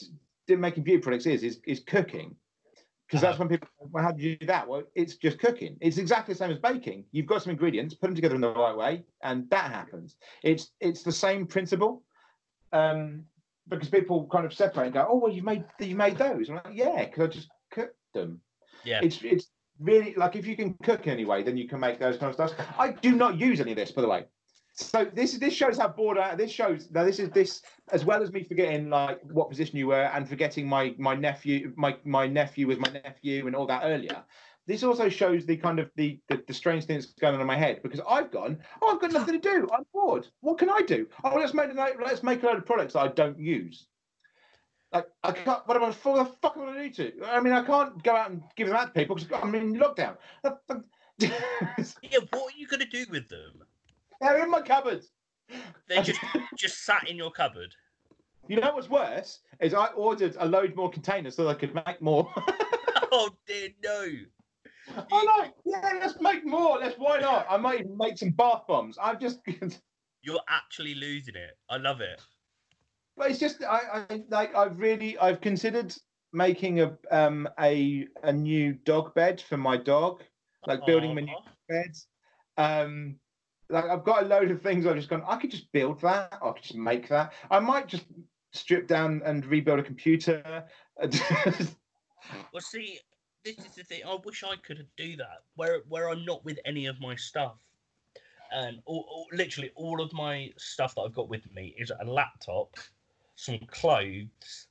[0.48, 2.36] making beauty products is is, is cooking.
[3.08, 4.68] Because that's when people well how do you do that?
[4.68, 5.78] Well it's just cooking.
[5.80, 7.06] It's exactly the same as baking.
[7.12, 10.18] You've got some ingredients put them together in the right way and that happens.
[10.43, 12.04] It's it's the same principle
[12.74, 13.24] um
[13.70, 16.50] because people kind of separate and go oh well you made you made those.
[16.50, 18.41] I'm like yeah because i just cooked them
[18.84, 19.00] Yeah.
[19.02, 19.48] it's it's
[19.80, 22.67] really like if you can cook anyway then you can make those kind of stuff.
[22.78, 24.25] I do not use any of this by the way.
[24.73, 27.61] So this this shows how bored I this shows now this is this
[27.91, 31.73] as well as me forgetting like what position you were and forgetting my my nephew
[31.75, 34.23] my my nephew was my nephew and all that earlier
[34.67, 37.47] this also shows the kind of the, the the strange thing that's going on in
[37.47, 37.82] my head.
[37.82, 39.67] Because I've gone oh I've got nothing to do.
[39.73, 40.28] I'm bored.
[40.41, 41.07] What can I do?
[41.23, 43.88] Oh let's make let's make a load of products that I don't use
[44.93, 47.25] like I can't what am I for the fuck am I going to do to
[47.27, 49.75] I mean I can't go out and give them out to people because I'm in
[49.75, 50.17] lockdown
[51.19, 52.19] Yeah.
[52.29, 53.63] What are you gonna do with them?
[54.21, 55.03] they're in my cupboard
[55.89, 56.19] They just
[56.55, 57.73] just sat in your cupboard.
[58.47, 62.01] You know what's worse is I ordered a load more containers so I could make
[62.01, 62.31] more.
[63.09, 64.05] Oh dear, no.
[65.11, 66.77] I'm like, yeah, let's make more.
[66.77, 67.47] Let's why not?
[67.49, 68.97] I might even make some bath bombs.
[69.01, 69.39] I'm just,
[70.23, 71.57] You're actually losing it.
[71.69, 72.21] I love it.
[73.18, 75.93] But it's just I, I like I've really I've considered
[76.34, 80.24] making a um a a new dog bed for my dog,
[80.65, 81.49] like building my new Aw.
[81.68, 82.07] beds.
[82.57, 83.15] Um,
[83.70, 85.24] like I've got a load of things I've just gone.
[85.28, 86.38] I could just build that.
[86.41, 87.34] I could just make that.
[87.51, 88.05] I might just
[88.53, 90.65] strip down and rebuild a computer.
[92.51, 92.99] Well, see,
[93.45, 94.01] this is the thing.
[94.05, 95.43] I wish I could do that.
[95.55, 97.55] Where where I'm not with any of my stuff,
[98.51, 102.03] and all, all, literally all of my stuff that I've got with me is a
[102.03, 102.76] laptop,
[103.38, 104.67] some clothes,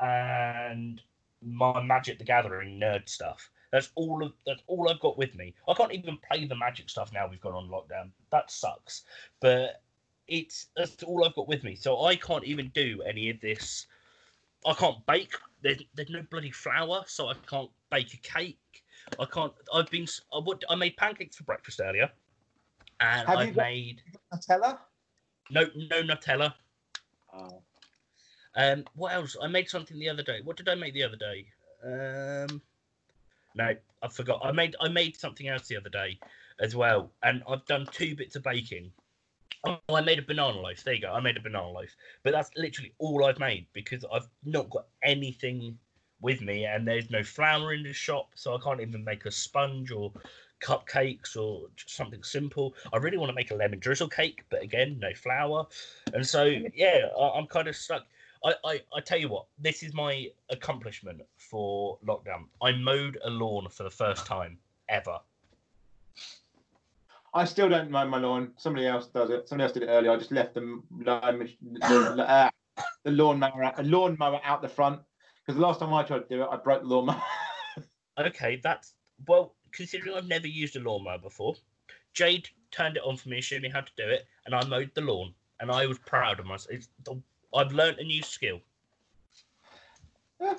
[0.00, 1.00] and
[1.42, 3.48] my Magic the Gathering nerd stuff.
[3.70, 5.54] That's all of that's all I've got with me.
[5.68, 7.28] I can't even play the Magic stuff now.
[7.28, 8.10] We've gone on lockdown.
[8.32, 9.04] That sucks.
[9.40, 9.82] But
[10.26, 11.76] it's that's all I've got with me.
[11.76, 13.86] So I can't even do any of this.
[14.66, 15.34] I can't bake.
[15.62, 18.58] There's, there's no bloody flour, so I can't bake a cake.
[19.20, 19.52] I can't.
[19.72, 20.06] I've been.
[20.34, 22.10] I, would, I made pancakes for breakfast earlier,
[23.00, 24.02] and Have got- made
[24.32, 24.78] Nutella.
[25.50, 26.54] no no Nutella.
[27.34, 27.62] Oh.
[28.58, 29.36] Um, what else?
[29.40, 30.40] I made something the other day.
[30.42, 31.46] What did I make the other day?
[31.84, 32.60] Um,
[33.54, 34.40] no, I forgot.
[34.42, 36.18] I made I made something else the other day
[36.60, 38.90] as well, and I've done two bits of baking.
[39.64, 40.82] Oh, I made a banana loaf.
[40.82, 41.12] There you go.
[41.12, 41.94] I made a banana loaf,
[42.24, 45.78] but that's literally all I've made because I've not got anything
[46.20, 49.30] with me, and there's no flour in the shop, so I can't even make a
[49.30, 50.12] sponge or
[50.60, 52.74] cupcakes or something simple.
[52.92, 55.68] I really want to make a lemon drizzle cake, but again, no flour,
[56.12, 58.04] and so yeah, I, I'm kind of stuck.
[58.44, 62.44] I, I, I tell you what, this is my accomplishment for lockdown.
[62.62, 64.58] I mowed a lawn for the first time
[64.88, 65.18] ever.
[67.34, 68.52] I still don't mow my lawn.
[68.56, 69.48] Somebody else does it.
[69.48, 70.12] Somebody else did it earlier.
[70.12, 72.50] I just left the lawn, the, uh,
[73.04, 75.00] the lawnmower, out- lawnmower out the front
[75.44, 77.22] because the last time I tried to do it, I broke the lawnmower.
[78.18, 78.94] Okay, that's
[79.28, 81.54] well, considering I've never used a lawnmower before,
[82.14, 84.90] Jade turned it on for me, showed me how to do it, and I mowed
[84.94, 86.74] the lawn, and I was proud of myself.
[86.74, 87.22] It's the,
[87.54, 88.60] I've learnt a new skill.
[90.40, 90.54] Uh,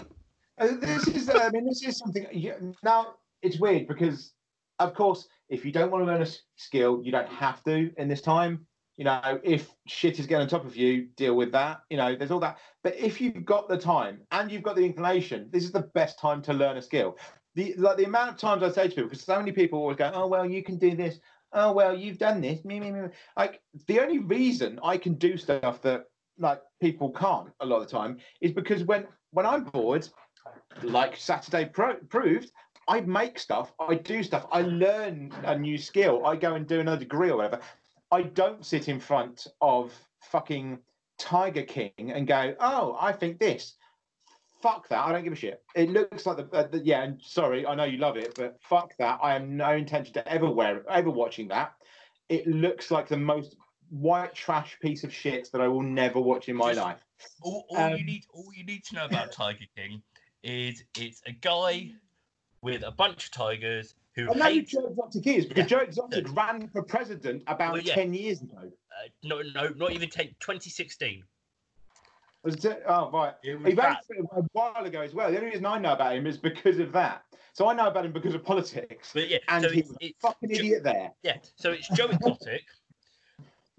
[0.58, 2.28] this is, I mean, this is something.
[2.32, 4.34] You, now it's weird because,
[4.80, 8.08] of course, if you don't want to learn a skill, you don't have to in
[8.08, 8.66] this time.
[8.98, 11.84] You know, if shit is getting on top of you, deal with that.
[11.90, 12.58] You know, there's all that.
[12.84, 16.20] But if you've got the time and you've got the inclination, this is the best
[16.20, 17.18] time to learn a skill.
[17.56, 19.96] The like the amount of times I say to people, because so many people always
[19.96, 21.20] go, "Oh well, you can do this."
[21.54, 22.66] Oh well, you've done this.
[22.66, 22.92] Me, me.
[22.92, 23.08] me."
[23.38, 26.04] Like the only reason I can do stuff that
[26.40, 30.08] like people can't a lot of the time is because when when I'm bored,
[30.82, 32.52] like Saturday pro- proved,
[32.88, 36.80] I make stuff, I do stuff, I learn a new skill, I go and do
[36.80, 37.60] another degree or whatever.
[38.12, 40.80] I don't sit in front of fucking
[41.20, 43.76] Tiger King and go, oh, I think this.
[44.62, 45.06] Fuck that.
[45.06, 45.62] I don't give a shit.
[45.76, 47.04] It looks like the, uh, the yeah.
[47.04, 49.20] And sorry, I know you love it, but fuck that.
[49.22, 51.74] I have no intention to ever wear ever watching that.
[52.28, 53.56] It looks like the most
[53.90, 57.06] white trash piece of shit that I will never watch in my Just- life.
[57.42, 60.02] All, all Um, you need, all you need to know about Tiger King
[60.44, 61.92] is it's a guy
[62.62, 64.72] with a bunch of tigers who I know who hates.
[64.72, 65.78] Joe Exotic is because Yeah.
[65.78, 67.94] Joe Exotic ran for president about Well, yeah.
[67.96, 68.58] 10 years ago.
[68.60, 71.24] Uh, no, no, not even 10, 2016.
[72.44, 72.84] Was it?
[72.88, 73.34] Oh, right.
[73.44, 74.06] It He ran that.
[74.06, 75.30] for it a while ago as well.
[75.30, 77.24] The only reason I know about him is because of that.
[77.52, 79.12] So I know about him because of politics.
[79.14, 81.12] But yeah, And so he it's, was a fucking Jo- idiot there.
[81.24, 82.64] yeah, so it's Joe Exotic.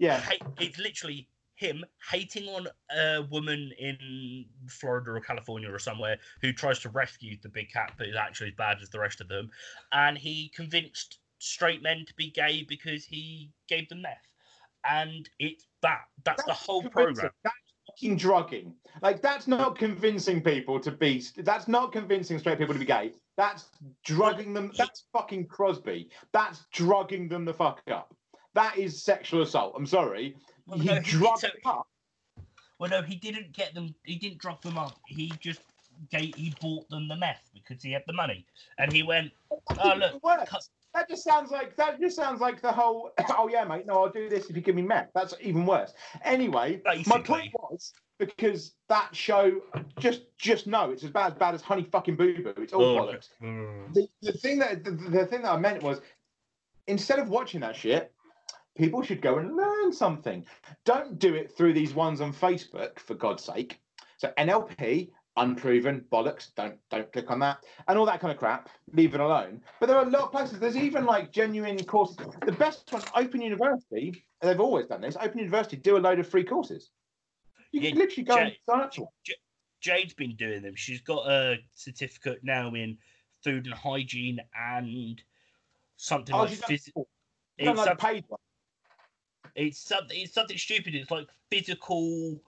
[0.01, 0.19] Yeah.
[0.19, 2.67] hate, it's literally him hating on
[2.97, 7.93] a woman in Florida or California or somewhere who tries to rescue the big cat,
[7.97, 9.49] but is actually as bad as the rest of them.
[9.91, 14.17] And he convinced straight men to be gay because he gave them meth.
[14.89, 16.01] And it's that.
[16.25, 17.29] That's, the whole program.
[17.43, 17.55] That's
[17.87, 18.73] fucking drugging.
[19.03, 21.23] Like that's not convincing people to be.
[21.37, 23.13] That's not convincing straight people to be gay.
[23.37, 23.65] That's
[24.03, 24.71] drugging them.
[24.75, 26.09] That's fucking Cosby.
[26.33, 28.15] That's drugging them the fuck up.
[28.53, 29.73] That is sexual assault.
[29.75, 30.35] I'm sorry.
[30.67, 31.87] Well, he no, he- drugged so- them up.
[32.79, 33.93] Well, no, he didn't get them.
[34.03, 34.99] He didn't drop them up.
[35.05, 35.61] He just
[36.09, 38.43] gave, he bought them the meth because he had the money,
[38.79, 40.19] and he went, Oh, look,
[40.93, 41.99] That just sounds like that.
[41.99, 43.11] Just sounds like the whole.
[43.37, 43.85] Oh yeah, mate.
[43.85, 45.09] No, I'll do this if you give me meth.
[45.13, 45.93] That's even worse.
[46.23, 49.61] Anyway, my point was because that show
[49.99, 52.53] just just no, it's as bad as bad as Honey fucking Boo Boo.
[52.63, 53.29] It's all Oh, bollocks.
[53.43, 53.93] mm.
[53.93, 56.01] The, the thing that the, the thing that I meant was
[56.87, 58.11] instead of watching that shit,
[58.77, 60.45] people should go and learn something.
[60.85, 63.79] Don't do it through these ones on Facebook, for God's sake.
[64.17, 66.53] So NLP, unproven bollocks.
[66.55, 68.69] Don't don't click on that and all that kind of crap.
[68.93, 69.61] Leave it alone.
[69.79, 70.59] But there are a lot of places.
[70.59, 72.27] There's even like genuine courses.
[72.45, 74.25] The best one, Open University.
[74.41, 75.17] and They've always done this.
[75.19, 76.91] Open University do a load of free courses.
[77.71, 79.37] You can literally go and sign up to it.
[79.79, 80.75] Jade's been doing them.
[80.75, 82.97] She's got a certificate now in
[83.43, 85.21] food and hygiene and
[85.97, 87.05] something Oh, like she's done phys- it before.
[87.57, 88.39] You've it's, like paid one.
[89.55, 90.95] It's something it's something stupid.
[90.95, 92.39] It's like physical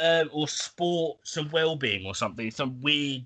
[0.00, 2.50] uh, or sports and well-being or something.
[2.50, 3.24] Some weird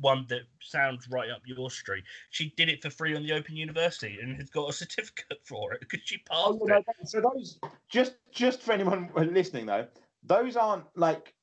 [0.00, 2.04] one that sounds right up your street.
[2.30, 5.72] She did it for free on the Open University and has got a certificate for
[5.72, 6.84] it because she passed Oh, no, it.
[7.08, 9.86] so those just just for anyone listening though,
[10.22, 11.34] those aren't like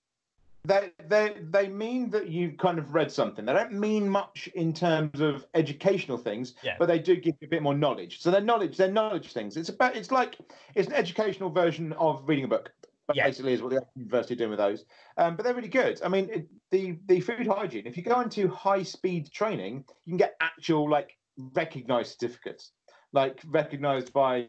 [0.65, 3.45] they they they mean that you've kind of read something.
[3.45, 6.75] They don't mean much in terms of educational things, Yeah.
[6.79, 8.21] but they do give you a bit more knowledge.
[8.21, 9.57] So they're knowledge, they're knowledge things.
[9.57, 10.37] It's about it's like
[10.75, 12.71] it's an educational version of reading a book.
[13.13, 13.25] Yeah.
[13.25, 14.85] Basically, is what the university are doing with those.
[15.17, 15.99] Um, but they're really good.
[16.03, 17.85] I mean, it, the the food hygiene.
[17.85, 22.71] If you go into high speed training, you can get actual like recognized certificates,
[23.11, 24.47] like recognized by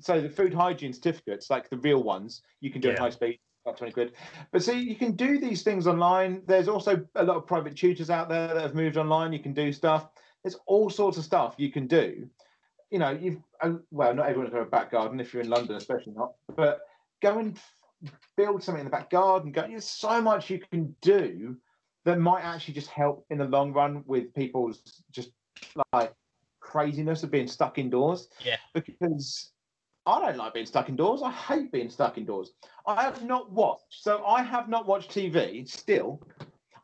[0.00, 3.38] so the food hygiene certificates, like the real ones, you can do at high speed,
[3.66, 4.12] about 20 quid.
[4.52, 6.42] But see, you can do these things online.
[6.46, 9.32] There's also a lot of private tutors out there that have moved online.
[9.32, 10.08] You can do stuff.
[10.42, 12.28] There's all sorts of stuff you can do.
[12.90, 15.74] You know, you've uh, well, not everyone's got a back garden if you're in London,
[15.74, 16.32] especially not.
[16.54, 16.80] But
[17.20, 17.58] go and
[18.36, 19.50] build something in the back garden.
[19.50, 19.66] Go.
[19.66, 21.56] There's so much you can do
[22.04, 25.30] that might actually just help in the long run with people's just
[25.92, 26.14] like
[26.60, 28.28] craziness of being stuck indoors.
[28.44, 28.56] Yeah.
[28.72, 29.50] Because
[30.06, 31.20] I don't like being stuck indoors.
[31.22, 32.52] I hate being stuck indoors.
[32.86, 34.02] I have not watched.
[34.02, 36.22] So I have not watched TV still.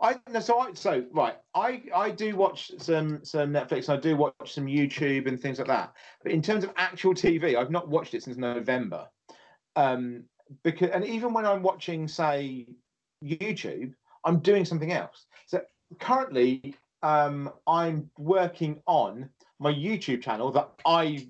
[0.00, 1.36] I so I so right.
[1.54, 3.88] I I do watch some some Netflix.
[3.88, 5.92] I do watch some YouTube and things like that.
[6.24, 9.08] But in terms of actual TV, I've not watched it since November.
[9.76, 10.24] Um,
[10.64, 12.66] because and even when I'm watching, say,
[13.24, 13.94] YouTube,
[14.24, 15.26] I'm doing something else.
[15.46, 15.62] So
[16.00, 16.74] currently,
[17.04, 19.28] um, I'm working on
[19.60, 21.28] my YouTube channel that I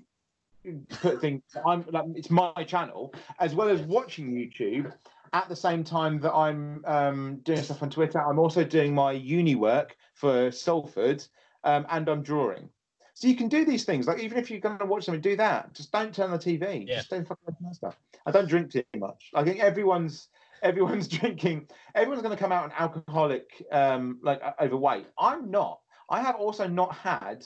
[0.89, 1.41] put things.
[1.65, 4.93] I'm like it's my channel as well as watching YouTube
[5.33, 8.19] at the same time that I'm um, doing stuff on Twitter.
[8.19, 11.25] I'm also doing my uni work for Salford,
[11.63, 12.69] um, and I'm drawing.
[13.15, 14.07] So you can do these things.
[14.07, 15.73] Like even if you're going to watch something, do that.
[15.73, 16.87] Just don't turn the TV.
[16.87, 16.95] Yeah.
[16.95, 17.99] Just don't fucking stuff.
[18.25, 19.29] I don't drink too much.
[19.33, 20.29] I think everyone's
[20.61, 21.67] everyone's drinking.
[21.93, 25.07] Everyone's going to come out an alcoholic, um, like uh, overweight.
[25.19, 25.79] I'm not.
[26.09, 27.45] I have also not had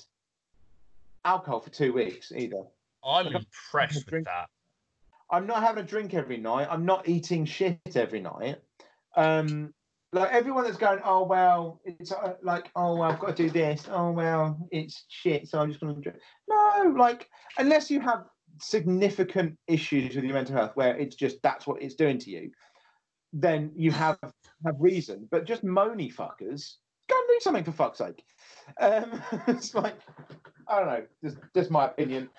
[1.26, 2.64] alcohol for two weeks either.
[3.06, 4.48] I'm impressed with that.
[5.30, 6.68] I'm not having a drink every night.
[6.70, 8.58] I'm not eating shit every night.
[9.16, 9.74] Um,
[10.14, 13.50] like everyone that's going, oh well, it's uh, like, oh well, I've got to do
[13.50, 13.88] this.
[13.92, 16.20] Oh well, it's shit, so I'm just going to drink.
[16.48, 18.26] No, like unless you have
[18.60, 22.52] significant issues with your mental health, where it's just that's what it's doing to you,
[23.34, 24.18] then you have
[24.66, 25.28] have reason.
[25.30, 26.76] But just moany fuckers,
[27.10, 28.24] go and do something for fuck's sake.
[28.80, 29.96] Um, it's like
[30.70, 31.04] I don't know.
[31.24, 32.30] Just just my opinion.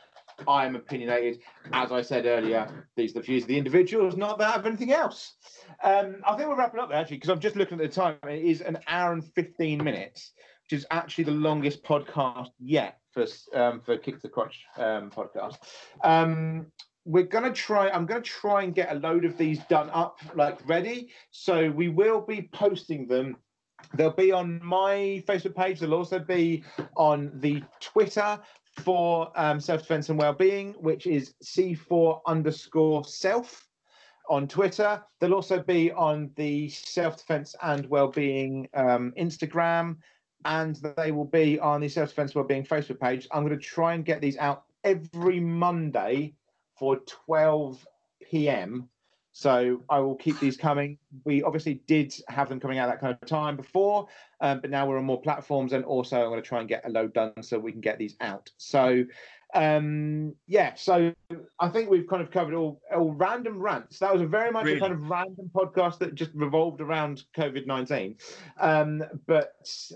[0.46, 1.40] I am opinionated.
[1.72, 4.92] As I said earlier, these are the views of the individuals, not that of anything
[4.92, 5.34] else.
[5.82, 8.16] Um, I think we're wrapping up there, actually, because I'm just looking at the time.
[8.24, 10.32] It is an hour and 15 minutes,
[10.64, 15.56] which is actually the longest podcast yet for um, for Kick the Crotch um, podcast.
[16.02, 16.66] Um,
[17.04, 17.88] we're gonna try.
[17.90, 21.10] I'm gonna try and get a load of these done up, like ready.
[21.30, 23.36] So we will be posting them
[23.94, 25.80] They'll be on my Facebook page.
[25.80, 26.64] They'll also be
[26.96, 28.38] on the Twitter
[28.78, 33.66] for um, self defense and well-being, which is C4 underscore self
[34.28, 35.02] on Twitter.
[35.20, 39.96] They'll also be on the self defense and well-being um, Instagram,
[40.44, 43.26] and they will be on the self defense well-being Facebook page.
[43.32, 46.34] I'm going to try and get these out every Monday
[46.78, 47.86] for 12
[48.30, 48.88] p.m.
[49.38, 50.98] So I will keep these coming.
[51.24, 54.08] We obviously did have them coming out that kind of time before,
[54.40, 56.84] um, but now we're on more platforms, and also I'm going to try and get
[56.84, 58.50] a load done so we can get these out.
[58.56, 59.04] So
[59.54, 61.10] um yeah so
[61.58, 63.98] i think we've kind of covered all all random rants.
[63.98, 64.76] That was a very much Really?
[64.76, 68.20] a kind of random podcast that just revolved around covid-19
[68.60, 69.54] um but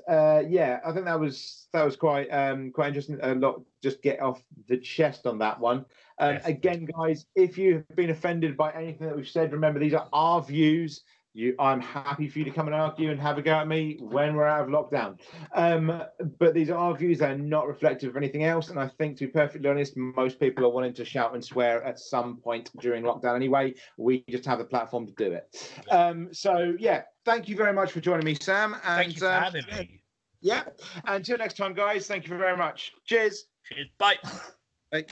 [0.09, 3.19] uh yeah i think that was that was quite um quite interesting.
[3.23, 5.85] A lot just get off the chest on that one.
[6.19, 6.47] Um Yes.
[6.47, 10.41] again guys if you've been offended by anything that we've said remember these are our
[10.43, 11.03] views
[11.35, 13.97] you i'm happy for you to come and argue and have a go at me
[14.01, 15.19] when we're out of lockdown
[15.55, 16.03] um,
[16.39, 18.71] but these are views; they're not reflective of anything else.
[18.71, 21.83] And I think, to be perfectly honest, most people are wanting to shout and swear
[21.85, 23.75] at some point during lockdown anyway.
[23.97, 25.73] We just have the platform to do it.
[25.91, 28.75] Um, so, yeah, thank you very much for joining me, Sam.
[28.75, 30.03] And Thank you for um, having me.
[30.41, 30.65] Yeah,
[31.07, 32.07] until next time, guys.
[32.07, 32.93] Thank you very much.
[33.05, 33.45] Cheers.
[33.69, 33.89] Cheers.
[33.99, 34.17] Bye.
[34.91, 35.07] Bye.